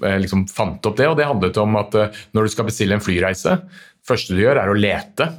[0.03, 1.07] liksom fant opp det.
[1.09, 1.95] Og det handlet om at
[2.37, 3.55] når du skal bestille en flyreise,
[4.05, 5.31] første du gjør, er å lete.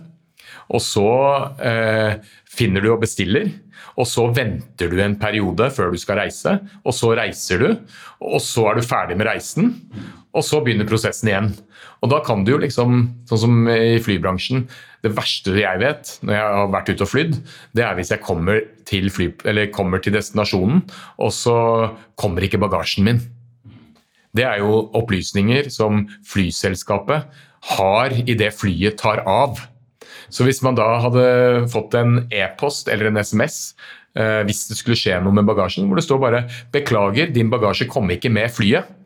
[0.74, 1.08] Og så
[2.50, 3.52] finner du og bestiller.
[4.00, 7.70] Og så venter du en periode før du skal reise, og så reiser du.
[8.24, 9.76] Og så er du ferdig med reisen,
[10.34, 11.52] og så begynner prosessen igjen.
[12.04, 14.66] Og da kan du jo liksom, sånn som i flybransjen
[15.04, 17.38] Det verste jeg vet når jeg har vært ute og flydd,
[17.76, 19.30] det er hvis jeg kommer til, fly,
[19.76, 20.84] kommer til destinasjonen,
[21.20, 21.58] og så
[22.20, 23.20] kommer ikke bagasjen min.
[24.34, 27.28] Det er jo opplysninger som flyselskapet
[27.76, 29.60] har idet flyet tar av.
[30.34, 31.28] Så hvis man da hadde
[31.73, 33.76] fått en e-post eller en SMS
[34.17, 37.89] eh, hvis det skulle skje noe med bagasjen, hvor det står bare 'beklager, din bagasje
[37.89, 38.99] kom ikke med flyet'.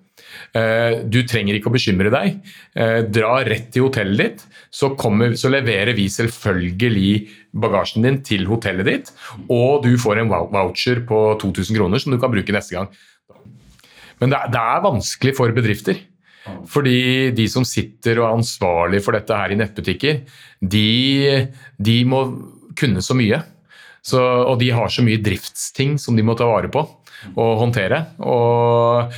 [0.56, 2.40] Eh, du trenger ikke å bekymre deg.
[2.78, 7.12] Eh, dra rett til hotellet ditt, så, kommer, så, leverer vi selvfølgelig
[7.58, 9.12] bagasjen din til hotellet ditt.
[9.50, 12.92] Og du får en voucher på 2000 kroner som du kan bruke neste gang.
[14.22, 16.00] Men det det er vanskelig for bedrifter.
[16.70, 20.24] Fordi de som sitter og er ansvarlig for dette her i nettbutikker,
[20.62, 20.88] de,
[21.78, 22.24] de må
[22.78, 23.42] kunne så mye.
[24.08, 26.84] Så, og de har så mye driftsting som de må ta vare på
[27.36, 28.04] og håndtere.
[28.24, 29.14] Og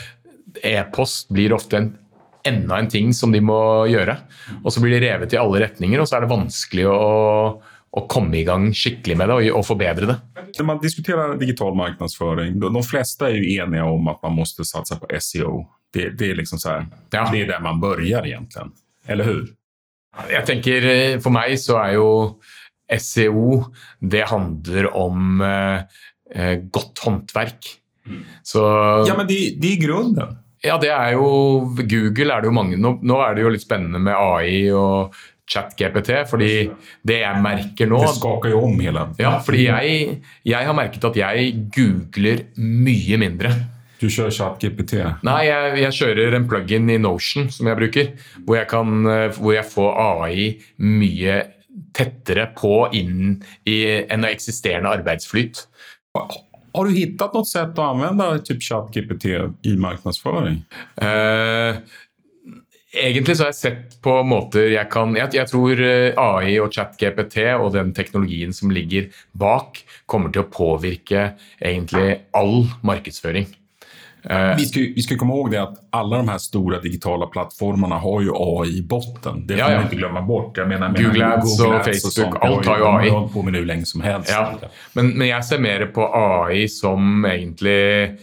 [0.65, 1.89] e-post blir ofte en,
[2.47, 3.59] enda en ting som de må
[3.91, 4.15] gjøre.
[4.63, 6.99] Og så blir de revet i alle retninger, og så er det vanskelig å,
[7.89, 10.17] å komme i gang skikkelig med det og, og forbedre det.
[10.57, 14.97] Når man diskuterer digital markedsføring, de fleste er jo enige om at man må satse
[14.97, 15.59] på SEO.
[15.93, 17.29] Det, det, är liksom så här, ja.
[17.31, 18.71] det är där man börjar egentligen.
[19.07, 19.47] Eller hur?
[20.29, 22.09] Jeg tenker eh, For meg så er jo
[22.89, 23.69] SEO
[24.01, 25.81] Det handler om eh,
[26.33, 27.73] eh, godt håndverk.
[28.05, 28.21] Mm.
[28.43, 28.61] Så
[29.07, 30.37] Ja, men det, det er grunnen.
[30.65, 31.27] Ja, det er jo
[31.77, 35.15] Google er det jo mange nå, nå er det jo litt spennende med AI og
[35.49, 36.51] ChatGPT, fordi
[37.07, 41.07] det jeg merker nå Det skaker jo om hele Ja, fordi jeg, jeg har merket
[41.09, 43.53] at jeg googler mye mindre.
[43.99, 44.97] Du kjører ChatGPT?
[45.27, 48.11] Nei, jeg, jeg, kjører en plug-in i Notion som jeg bruker.
[48.45, 50.45] Hvor jeg, kan, eh, hvor jeg får AI
[50.87, 51.39] mye
[51.95, 55.65] tettere på inn i en eksisterende arbeidsflyt.
[56.15, 59.31] Har du hittat noe sett å anvende typ ChatGPT
[59.67, 60.61] i markedsføring?
[61.01, 61.81] Uh,
[62.93, 66.73] egentlig så har jeg sett på måter jeg kan jeg, jeg, tror eh, AI og
[66.73, 73.49] ChatGPT og den teknologien som ligger bak, kommer til å påvirke egentlig all markedsføring.
[74.23, 77.95] Eh, vi ska, vi ska komma ihåg det att alla de här stora digitala plattformarna
[77.95, 79.47] har ju AI i botten.
[79.47, 79.75] Det får ja, ja.
[79.75, 80.57] man inte glömma bort.
[80.57, 83.09] Jag menar, Google Ads och Facebook, och alt har jo AI.
[83.09, 84.29] har på med nu länge som helst.
[84.29, 84.59] Ja.
[84.93, 88.17] Men, men jeg ser mer på AI som egentlig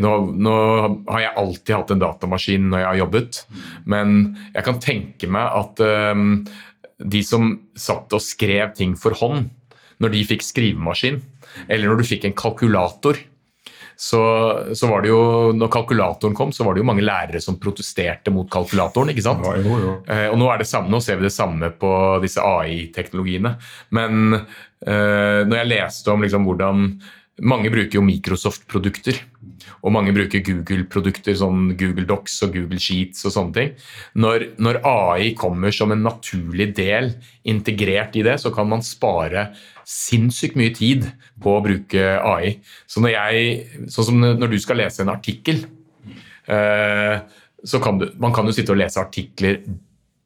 [0.00, 0.56] nå, nå,
[1.08, 3.38] har jeg alltid hatt en datamaskin når jeg har jobbet,
[3.88, 4.18] men
[4.52, 5.80] jeg kan tenke meg at
[6.12, 6.26] um,
[6.98, 9.48] de som satt og skrev ting for hånd,
[9.98, 11.22] når de fikk skrivemaskin,
[11.66, 13.16] eller når du fikk en kalkulator
[14.00, 14.22] så,
[14.74, 15.22] så, var det jo,
[15.58, 19.10] når kalkulatoren kom, så var det jo mange lærere som protesterte mot kalkulatoren.
[19.10, 19.42] ikke sant?
[19.42, 19.94] Ja, jo, jo.
[20.06, 21.90] Eh, og nå, er det samme, nå ser vi det samme på
[22.22, 23.56] disse AI-teknologiene.
[23.98, 26.86] Men eh, når jeg leste om liksom, hvordan
[27.40, 29.20] mange bruker jo Microsoft-produkter.
[29.84, 33.72] Og mange bruker Google-produkter, sånn Google Docs og Google Sheets og sånne ting.
[34.18, 37.12] Når, når, AI kommer som en naturlig del
[37.48, 39.48] integrert i det, så kan man spare
[39.88, 41.06] sinnssykt mye tid
[41.42, 42.56] på å bruke AI.
[42.90, 43.58] Så når jeg,
[43.92, 45.62] sånn som når du skal lese en artikkel,
[46.50, 47.18] eh,
[47.64, 49.62] så kan du, man kan jo sitte og lese artikler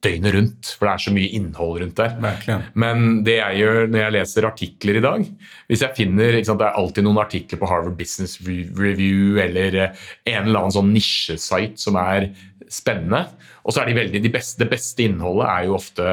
[0.03, 2.17] døgnet rundt, for det er så mye innhold rundt der.
[2.23, 2.59] Merkelig.
[2.83, 5.27] Men det jeg gjør når jeg leser artikler i dag
[5.71, 10.05] hvis jeg finner, sant, Det er alltid noen artikler på Harvard Business Review eller eh,
[10.35, 12.33] en eller annen sånn nisjesite som er
[12.73, 13.25] spennende.
[13.63, 16.09] Og så er de veldig, de beste, Det beste innholdet er jo ofte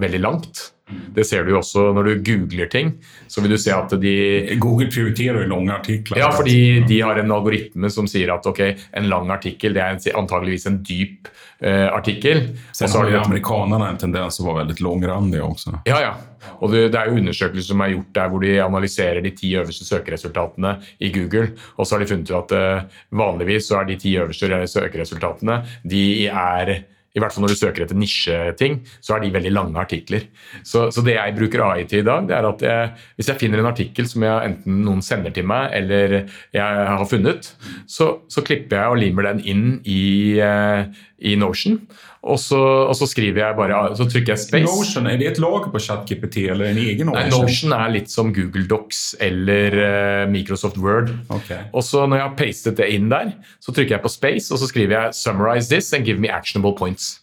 [0.00, 0.64] veldig langt.
[0.84, 2.90] Det ser du jo også når du googler ting.
[3.28, 4.14] så vil du se at de...
[4.60, 6.18] Google prioriterer lange artikler.
[6.20, 8.60] Ja, fordi de har en algoritme som sier at ok,
[8.92, 11.30] en lang artikkel det er antageligvis en dyp
[11.64, 12.44] eh, artikkel.
[12.76, 15.78] Sen har jo amerikanerne en tendens å være veldig langrandige også.
[15.88, 16.14] Ja, ja.
[16.60, 19.54] Og det, det, er jo undersøkelser som er gjort der hvor de analyserer de ti
[19.56, 21.54] øverste søkeresultatene i Google.
[21.78, 25.62] Og så har de funnet ut at eh, vanligvis så er de ti øverste søkeresultatene
[25.88, 26.76] de er
[27.14, 30.26] i hvert fall når du søker etter nisjeting, så er de veldig lange artikler.
[30.66, 33.40] Så, så, det jeg bruker AI til i dag, det er at jeg, hvis jeg
[33.40, 36.16] finner en artikkel som jeg, enten noen sender til meg, eller
[36.54, 37.52] jeg har funnet,
[37.86, 40.02] så, så klipper jeg og limer den inn i,
[40.42, 40.90] uh,
[41.24, 41.78] i Notion.
[42.24, 44.64] Og så, og så, skriver jeg bare, så trykker jeg space.
[44.64, 47.20] Notion, Er det et lag på ChatGPT eller en egen Notion?
[47.20, 51.12] Nei, Notion er litt som Google Docs eller uh, Microsoft Word.
[51.28, 51.66] Okay.
[51.72, 54.60] Og så Når jeg har pastet det inn der, så trykker jeg på space og
[54.62, 57.20] så skriver jeg 'summarize this and give me actionable points'.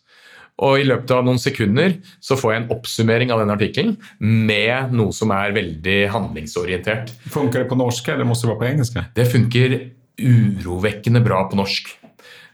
[0.62, 4.94] Og i løpet av noen sekunder så får jeg en oppsummering av den artikkelen med
[4.94, 7.16] noe som er veldig handlingsorientert.
[7.34, 9.00] Funker det på norsk, eller må det være på engelsk?
[9.18, 9.78] Det funker
[10.22, 11.96] urovekkende bra på norsk.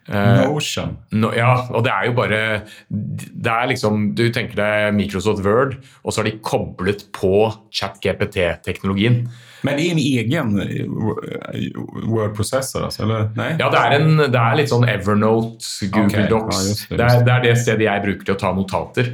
[0.07, 0.93] Eh, Notion.
[1.11, 2.39] No, ja, og det er jo bare
[2.87, 9.25] det er liksom, Du tenker deg Microsoft Word, og så har de koblet på chat-GPT-teknologien.
[9.67, 12.85] Men det er en egen eh, Word-prosessor?
[12.87, 13.27] Altså, eller?
[13.35, 13.49] Nei?
[13.59, 16.29] Ja, det er, en, det er, litt sånn Evernote, Google okay.
[16.31, 16.55] Docs.
[16.55, 17.01] Ja, just det, just det.
[17.01, 19.11] Det, er, det, er, det stedet jeg bruker til å ta notater.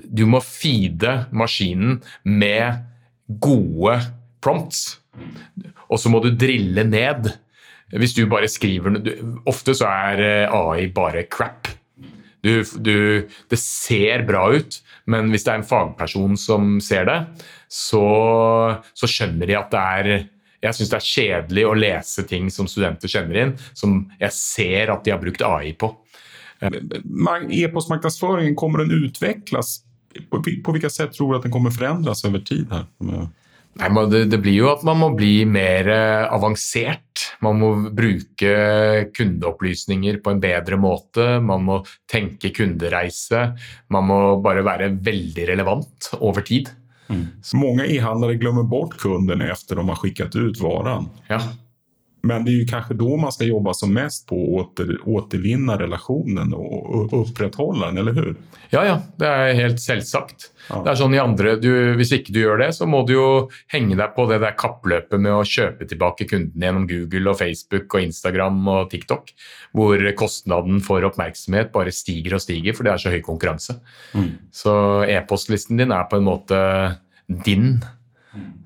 [0.00, 2.80] Du må feede maskinen med
[3.44, 3.98] gode
[4.40, 5.02] prompts,
[5.90, 7.28] og så må du drille ned
[7.98, 9.00] hvis du bare skriver
[9.50, 11.70] Ofte så er eh, AI bare crap.
[12.40, 14.78] Du, du, det ser bra ut,
[15.10, 17.18] men hvis det er en fagperson som ser det,
[17.68, 18.04] så,
[18.96, 20.12] så skjønner de at det er
[20.60, 24.92] jeg syns det er kjedelig å lese ting som studenter kjenner inn, som jeg ser
[24.92, 25.88] at de har brukt AI på.
[26.60, 29.78] E-postmarkedsføringen, kommer den utvikles?
[30.28, 32.66] På, på hvilket sett tror du at den kommer forandres over tid?
[32.68, 32.84] her?
[33.78, 37.30] Nei, det, det, blir jo at man må bli mer eh, avansert.
[37.44, 38.50] Man må bruke
[39.14, 41.38] kundeopplysninger på en bedre måte.
[41.44, 41.78] Man må
[42.10, 43.52] tenke kundereise.
[43.94, 46.72] Man må bare være veldig relevant over tid.
[47.10, 47.24] Mm.
[47.58, 51.08] Mange e-handlere glemmer bort kunden etter de har skickat ut varen.
[51.30, 51.40] Ja.
[52.22, 55.76] Men det er ju kanskje da man skal jobbe som mest på å åter, återvinne
[55.80, 58.32] relasjonen og opprettholde den, eller hur?
[58.74, 58.96] Ja, ja.
[59.20, 60.50] Det er helt selvsagt.
[60.68, 60.82] Ja.
[60.84, 63.28] Det er sånn i andre, du, Hvis ikke du gjør det, så må du jo
[63.72, 67.96] henge deg på det der kappløpet med å kjøpe tilbake kundene gjennom Google og Facebook
[67.96, 69.32] og Instagram og TikTok,
[69.76, 73.78] hvor kostnaden for oppmerksomhet bare stiger og stiger, for det er så høy konkurranse.
[74.12, 74.34] Mm.
[74.54, 74.74] Så
[75.08, 76.60] e-postlisten din er på en måte
[77.46, 77.80] din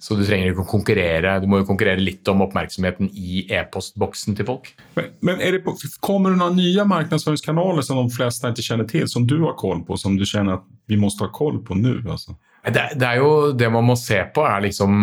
[0.02, 1.38] så du trenger ikke å konkurrere.
[1.40, 4.70] Du må jo konkurrere litt om oppmerksomheten i e-postboksen til folk.
[4.98, 5.72] Men, men det på,
[6.04, 9.80] kommer det noen nye markedsføringskanaler som de fleste ikke kjenner til, som du har koll
[9.86, 11.96] på, som du kjenner at vi må ha koll på nå?
[12.04, 12.36] Altså?
[12.64, 15.00] Det, det, er jo det man må se på, er liksom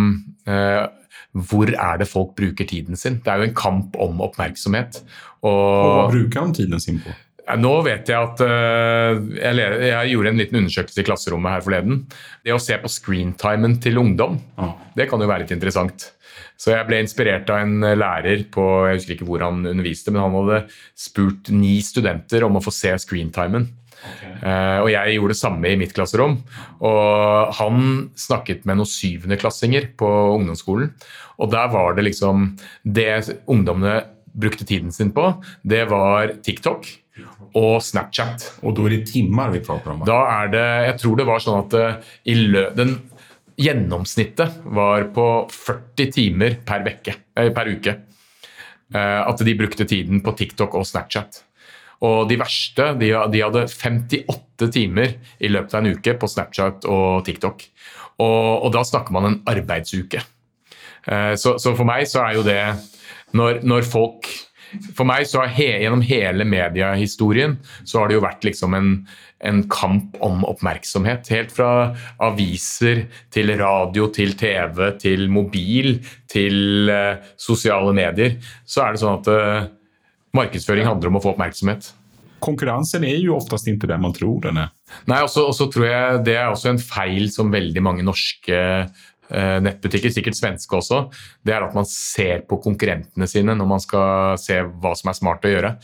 [0.50, 0.84] eh,
[1.32, 3.20] hvor er det folk bruker tiden sin?
[3.24, 5.02] Det er jo en kamp om oppmerksomhet.
[5.42, 7.14] Og, og hva bruker de tiden sin på?
[7.60, 12.02] Nå vet jeg at uh, jeg, gjorde en liten undersøkelse i klasserommet her forleden.
[12.46, 14.40] Det å se på screentimen til ungdom,
[14.96, 16.12] det kan jo være litt interessant.
[16.62, 20.22] Så jeg ble inspirert av en lærer på Jeg husker ikke hvor han underviste, men
[20.22, 20.64] han hadde
[20.98, 23.66] spurt ni studenter om å få se screentimen.
[24.02, 24.34] Okay.
[24.42, 26.40] Uh, og jeg gjorde det samme i mitt klasserom.
[26.86, 30.94] Og han snakket med noen syvendeklassinger på ungdomsskolen.
[31.42, 32.52] Og der var det liksom
[32.84, 34.02] Det ungdommene
[34.34, 35.34] brukte tiden sin på,
[35.68, 36.88] det var TikTok
[37.58, 38.46] og Snapchat.
[38.64, 40.04] Og da er det timer vi prater om?
[40.08, 42.96] Da er det, Jeg tror det var sånn at eh, i lø, den
[43.62, 47.96] gjennomsnittet var på 40 timer per, vekke, eh, per uke.
[48.94, 51.44] Eh, at de brukte tiden på TikTok og Snapchat.
[52.02, 56.88] Og de verste de, de, hadde 58 timer i løpet av en uke på Snapchat
[56.90, 57.68] og TikTok.
[58.22, 60.24] Og, og da snakker man en arbeidsuke.
[61.02, 62.60] Så, så, for meg så er jo det
[63.38, 64.30] når, når folk
[64.96, 68.94] For meg så har he, gjennom hele mediehistorien så har det jo vært liksom en,
[69.44, 71.28] en kamp om oppmerksomhet.
[71.34, 71.92] Helt fra
[72.24, 73.04] aviser
[73.36, 75.98] til radio til TV til mobil
[76.32, 78.38] til uh, sosiale medier.
[78.64, 79.68] Så er det sånn at uh,
[80.40, 81.92] markedsføring handler om å få oppmerksomhet.
[82.42, 84.72] Konkurransen er jo oftest ikke det man tror den er.
[85.10, 88.58] Nei, og så tror jeg Det er også en feil som veldig mange norske
[89.32, 91.04] nettbutikker, sikkert svenske også,
[91.48, 95.18] det er at man ser på konkurrentene sine når man skal se hva som er
[95.18, 95.76] smart å gjøre.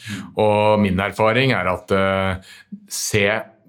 [0.44, 2.56] Og min erfaring er at uh,
[2.92, 3.28] se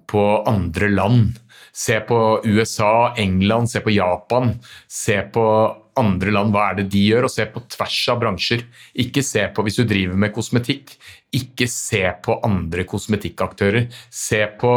[0.09, 1.37] på andre land.
[1.75, 4.55] Se på USA, England, se på Japan.
[4.89, 5.45] Se på
[5.99, 8.65] andre land, hva er det de gjør, og se på tvers av bransjer.
[9.03, 10.95] Ikke se på, Hvis du driver med kosmetikk,
[11.35, 13.89] ikke se på andre kosmetikkaktører.
[14.09, 14.73] Se på,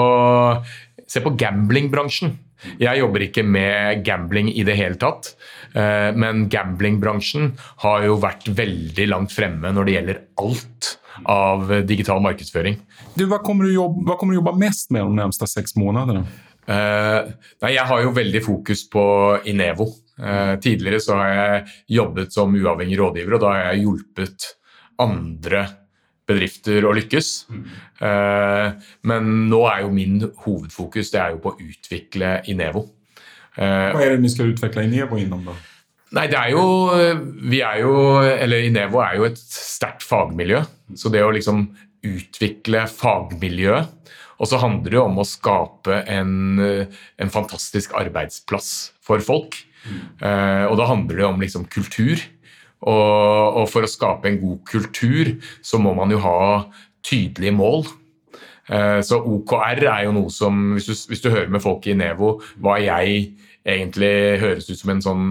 [1.07, 2.37] se på gamblingbransjen.
[2.81, 5.33] Jeg jobber ikke med gambling i det hele tatt,
[5.75, 7.53] eh, men gamblingbransjen
[7.85, 10.93] har jo vært veldig langt fremme når det gjelder alt
[11.29, 12.79] av digital markedsføring.
[13.17, 16.25] Du, hva, kommer du jobbe, hva kommer du jobbe mest med de nærmeste seks månedene?
[16.63, 17.33] Uh,
[17.65, 19.05] nei, jeg har jo veldig fokus på
[19.51, 19.89] Inevo.
[20.23, 21.63] Uh, tidligere så har jeg
[21.99, 24.53] jobbet som uavhengig rådgiver, og da har jeg hjulpet
[25.03, 25.65] andre
[26.29, 27.31] bedrifter å lykkes.
[27.51, 27.69] Mm.
[29.11, 32.87] Men nå er jo min hovedfokus det er jo på å utvikle Inevo.
[33.57, 35.57] Eh, Hva er det vi skal utvikle Inevo innom, da?
[36.13, 36.65] Nei, det er jo,
[37.49, 40.61] vi er jo, eller Inevo er jo et sterkt fagmiljø.
[40.99, 41.71] Så det å liksom
[42.03, 44.13] utvikle fagmiljøet
[44.43, 49.55] Og så handler det om å skape en, en fantastisk arbeidsplass for folk.
[49.87, 50.01] Mm.
[50.67, 52.19] Og da handler det om liksom kultur.
[52.83, 56.65] Og, og, for å skape en god kultur, så må man jo ha
[57.07, 57.87] tydelige mål.
[58.69, 61.97] Eh, så OKR er jo noe som Hvis du, hvis du hører med folk i
[61.99, 65.27] Nevo hva jeg egentlig høres ut som en sånn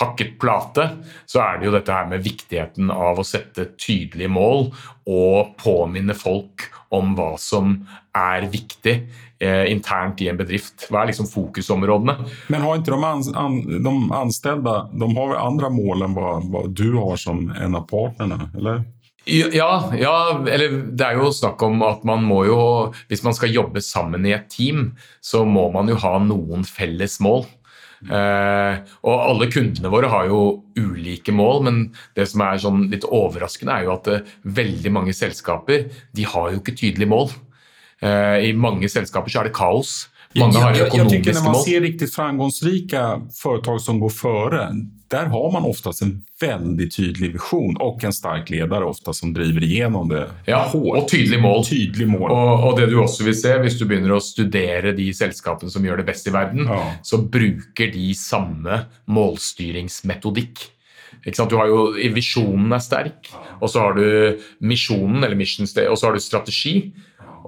[0.00, 0.84] hakket plate,
[1.28, 4.66] så er det jo dette her med viktigheten av å sette tydelige mål
[5.08, 7.78] og påminne folk om hva som
[8.16, 8.96] er viktig
[9.42, 10.86] internt i en bedrift.
[10.88, 12.14] Hva er liksom fokusområdene?
[12.52, 16.66] Men har ikke de, an, an, de ansatte de har andre mål enn hva, hva,
[16.70, 18.84] du har som en av partnerne, eller?
[19.24, 20.14] Ja, ja,
[20.50, 22.56] eller det er jo snakk om at man må jo
[23.06, 27.20] Hvis man skal jobbe sammen i et team, så må man jo ha noen felles
[27.22, 27.46] mål.
[28.02, 30.40] Eh, og alle kundene våre har jo
[30.74, 31.78] ulike mål, men
[32.18, 35.86] det som er sånn litt overraskende, er jo at eh, veldig mange selskaper
[36.16, 37.30] de har jo ikke tydelige mål.
[38.02, 40.08] Eh, I mange selskaper så er det kaos.
[40.40, 41.12] Mange har økonomiske mål.
[41.12, 43.04] Jeg, jeg, Når man ser riktig framgangsrike
[43.36, 44.64] foretak som går føre,
[45.12, 49.66] der har man oftest en veldig tydelig visjon og en sterk leder ofte som driver
[49.66, 50.24] igjennom det.
[50.48, 51.66] Ja, og tydelig mål.
[51.68, 52.30] Tydelig mål.
[52.32, 55.84] Og, og, det du også vil se hvis du begynner å studere de selskapene som
[55.84, 56.80] gjør det best i verden, ja.
[57.04, 60.70] så bruker de samme målstyringsmetodikk.
[61.22, 61.82] Du har jo,
[62.16, 63.28] Visjonen er sterk,
[63.60, 66.76] og så har du misjonen, eller mission, og så har du strategi.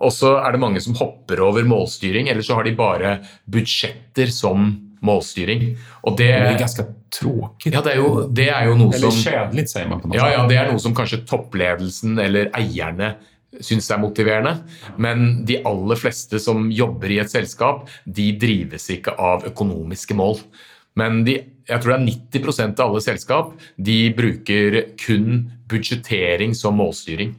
[0.01, 3.18] Og så er det mange som hopper over målstyring, eller så har de bare
[3.51, 4.72] budsjetter som
[5.05, 5.74] målstyring.
[6.05, 7.74] Og det, det er ganske tråkig.
[7.74, 10.03] Ja, det er jo, det er jo noe eller som kjedelig, sier man.
[10.14, 13.14] Ja, ja, det er noe som kanskje toppledelsen eller eierne
[13.62, 14.57] syns er motiverende.
[14.99, 20.40] Men de aller fleste som jobber i et selskap, de drives ikke av økonomiske mål.
[20.99, 21.38] Men de,
[21.68, 27.34] jeg tror det er 90% av alle selskap de bruker kun budsjettering som målstyring.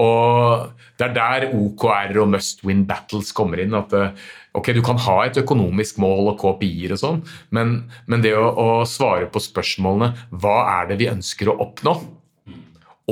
[0.00, 3.74] Og Det er der OKR og must win battles kommer inn.
[3.74, 4.14] at eh,
[4.54, 8.46] ok, Du kan ha et økonomisk mål og KPI-er og sånn, men, men, det å,
[8.48, 11.96] å, svare på spørsmålene hva er det vi ønsker å oppnå,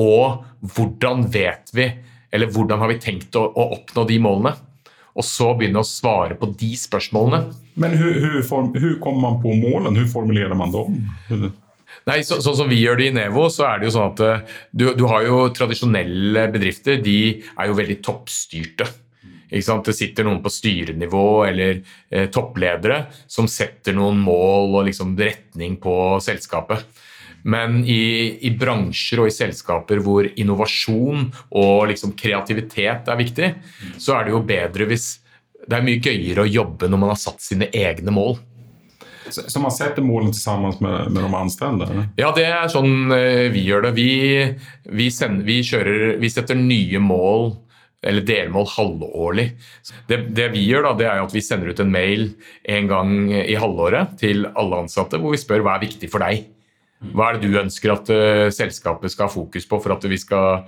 [0.00, 0.44] og
[0.76, 1.90] hvordan vet vi,
[2.32, 4.54] eller hvordan har vi tenkt å, å oppnå de målene,
[5.10, 7.50] og så begynne å svare på de spørsmålene.
[7.80, 9.90] Men hvordan kommer man på målene?
[9.90, 11.50] Hvordan formulerer man dem?
[12.08, 14.24] Nei, så, Sånn som vi gjør det i Nevo, så er det jo sånn at
[14.24, 17.00] eh, du, du har jo tradisjonelle bedrifter.
[17.04, 18.88] De er jo veldig toppstyrte.
[19.50, 21.80] Det sitter noen på styrenivå eller
[22.10, 26.86] eh, toppledere som setter noen mål og liksom retning på selskapet.
[27.42, 33.50] Men i, i, bransjer og i selskaper hvor innovasjon og liksom kreativitet er viktig,
[33.98, 35.16] så er det jo bedre hvis
[35.60, 38.38] Det er mye gøyere å jobbe når man har satt sine egne mål.
[39.32, 42.04] Så man setter målene sammen med, med de ansatte?
[42.20, 43.94] Ja, det er sånn eh, vi gjør det.
[43.96, 44.10] Vi,
[44.90, 47.52] vi, sender, vi, kjører, vi setter nye mål
[48.00, 49.46] eller delmål halvårlig.
[50.08, 52.30] Det, det, vi gjør da, det er at vi sender ut en mail
[52.76, 56.46] en gang i halvåret til alle ansatte hvor vi spør hva er viktig for deg.
[57.00, 60.18] Hva er det du ønsker at uh, selskapet skal ha fokus på for at vi
[60.20, 60.66] skal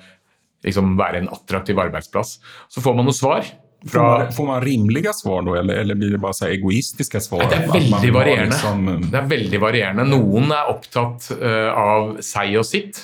[0.65, 2.39] liksom, være en attraktiv arbeidsplass?
[2.73, 3.49] Så får man noen svar.
[3.89, 7.47] Får man, får man rimliga svar då, eller, eller blir det bare så egoistiske svar?
[7.51, 8.55] Det er veldig varierende.
[8.55, 9.09] Liksom...
[9.11, 10.05] Det er veldig varierende.
[10.07, 13.03] Noen er opptatt uh, av seg og sitt.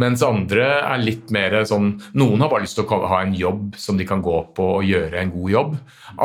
[0.00, 3.74] Mens andre er litt mer sånn Noen har bare lyst til å ha en jobb
[3.80, 5.74] som de kan gå på og gjøre en god jobb.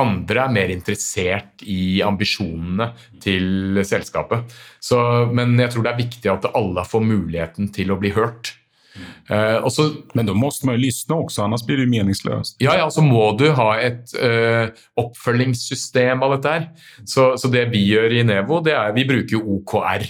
[0.03, 2.91] Andre er mer interessert i ambisjonene
[3.23, 4.55] til selskapet.
[4.79, 4.99] Så,
[5.31, 8.57] men jeg tror det er viktig at alle får muligheten til å bli hørt.
[9.27, 12.57] Uh, også, men da må man jo lysne også, ellers blir det meningsløst.
[12.63, 14.69] Ja, ja, så må du ha et eh,
[14.99, 16.53] oppfølgingssystem av dette.
[16.53, 16.69] her.
[17.03, 20.07] Så, så, det vi gjør i Nevo, det er vi bruker jo OKR.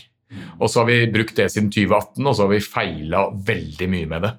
[0.60, 4.10] Og så har vi brukt det siden 2018, og så har vi feila veldig mye
[4.12, 4.34] med det.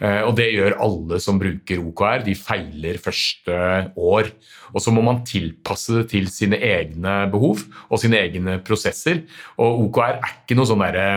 [0.00, 2.24] Eh, og det gjør alle som bruker OKR.
[2.26, 3.58] De feiler første
[3.96, 4.30] år.
[4.72, 9.24] Og så må man tilpasse det til sine egne behov og sine egne prosesser.
[9.60, 11.10] Og OKR er ikke noe sånn derre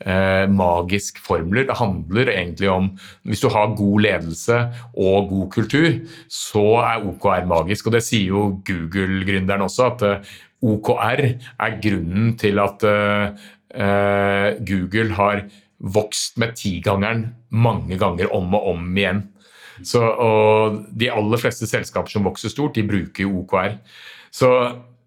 [0.00, 1.66] eh, magisk formler.
[1.66, 2.90] Det handler egentlig om
[3.24, 4.58] Hvis du har god ledelse
[4.96, 5.90] og god kultur,
[6.28, 7.86] så er OKR magisk.
[7.86, 11.22] Og det sier jo Google-gründeren også, at eh, OKR
[11.60, 15.46] er grunnen til at eh, eh, Google har
[15.78, 19.26] vokst med tigangeren mange ganger om og om igjen.
[19.84, 23.76] Så, og de aller fleste selskaper som vokser stort, de bruker jo OKR.
[24.32, 24.48] Så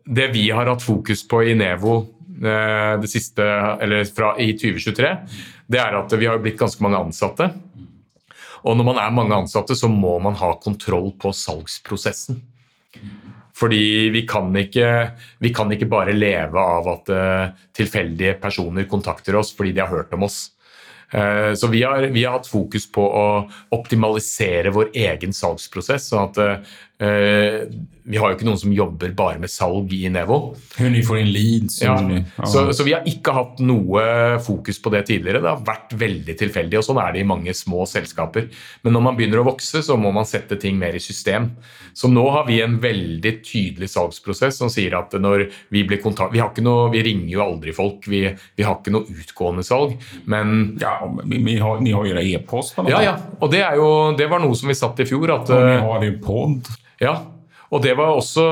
[0.05, 3.43] det vi har hatt fokus på i Nevo det siste,
[3.83, 5.09] eller fra, i 2023,
[5.67, 7.49] det er at vi har blitt ganske mange ansatte.
[8.67, 12.41] Og når man er mange ansatte, så må man ha kontroll på salgsprosessen.
[13.59, 14.89] Fordi vi kan ikke,
[15.43, 19.91] vi kan ikke bare leve av at uh, tilfeldige personer kontakter oss fordi de har
[19.91, 20.39] hørt om oss.
[21.11, 23.25] Uh, så vi har, vi har, hatt fokus på å
[23.75, 26.69] optimalisere vår egen salgsprosess, sånn at
[28.09, 30.55] vi har jo ikke noen som jobber bare med salg i Nevo.
[31.29, 31.77] Leads.
[31.83, 31.93] Ja.
[32.41, 34.01] Så, så, vi har ikke hatt noe
[34.43, 35.43] fokus på det tidligere.
[35.43, 38.49] Det har vært veldig tilfeldig, og sånn er det i mange små selskaper.
[38.81, 41.51] Men når man begynner å vokse, så må man sette ting mer i system.
[41.93, 46.33] Så nå har vi en veldig tydelig salgsprosess som sier at når vi blir kontakt...
[46.33, 48.25] Vi, noe, vi ringer jo aldri folk, vi,
[48.57, 49.95] vi har ikke noe utgående salg,
[50.25, 52.77] men Ja, men vi har, ni har jo e-post?
[52.89, 53.15] Ja, ja.
[53.39, 55.29] Og det, jo, det, var noe som vi satt i fjor.
[55.37, 56.77] At, og vi har jo pod.
[56.99, 57.17] Ja,
[57.69, 58.43] og det var også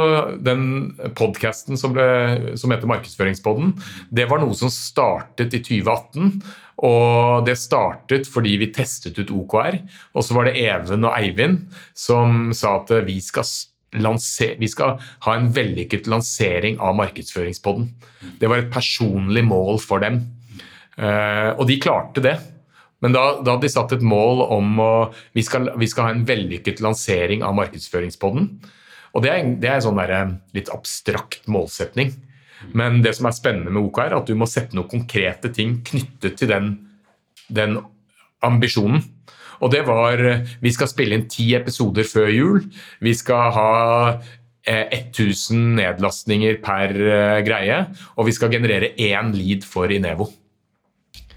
[0.46, 3.74] den podkasten som, som, heter Markedsføringspodden.
[4.14, 6.38] Det var noe som startet i 2018.
[6.86, 9.80] Og det startet fordi vi testet ut OKR.
[10.14, 11.64] Og så var det Even og Eivind
[11.98, 13.48] som sa at vi skal,
[14.62, 17.90] vi skal ha en vellykket lansering av Markedsføringspodden.
[18.38, 20.22] Det var et personlig mål for dem.
[20.98, 22.38] Eh, og de klarte det.
[23.06, 24.92] Men da, da hadde de satt et mål om å
[25.38, 28.50] vi skal, vi skal ha en vellykket lansering av Markedsføringspodden.
[29.14, 32.16] Og det er, det er en sånn der, eh, litt abstrakt målsetning.
[32.78, 35.78] Men det som er spennende med OKR, er at du må sette noen konkrete ting
[35.86, 36.74] knyttet til den,
[37.54, 37.78] den
[38.46, 39.06] ambisjonen.
[39.62, 42.60] Og det var eh, Vi skal spille inn ti episoder før jul.
[43.02, 43.72] Vi skal ha
[44.68, 46.98] 1000 eh, nedlastninger per
[47.46, 47.82] greie.
[48.18, 50.32] Og vi skal generere én lead for Inevo.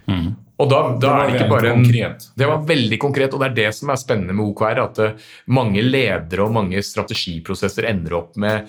[0.09, 0.40] Mm.
[0.61, 2.27] Og da, da er det ikke bare en, konkret.
[2.37, 4.83] Det var veldig konkret, og det er det som er spennende med OKR.
[4.85, 8.69] At eh, mange ledere og mange strategiprosesser ender opp med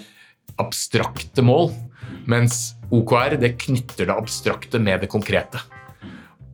[0.61, 1.71] abstrakte mål.
[2.31, 5.59] Mens OKR det knytter det abstrakte med det konkrete.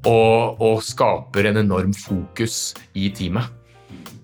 [0.08, 3.54] Og, og skaper en enorm fokus i teamet.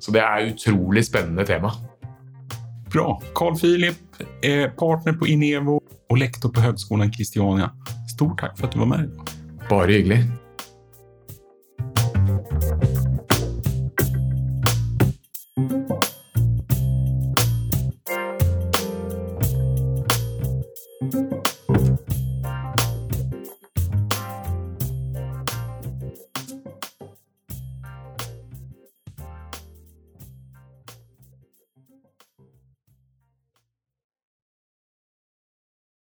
[0.01, 1.71] Så det er utrolig spennende tema.
[2.93, 3.15] Bra.
[3.37, 7.71] Carl Philip er partner på Inevo og lektor på Høgskolen Kristiania.
[8.11, 9.29] Stort takk for at du var med.
[9.69, 10.25] Bare hyggelig.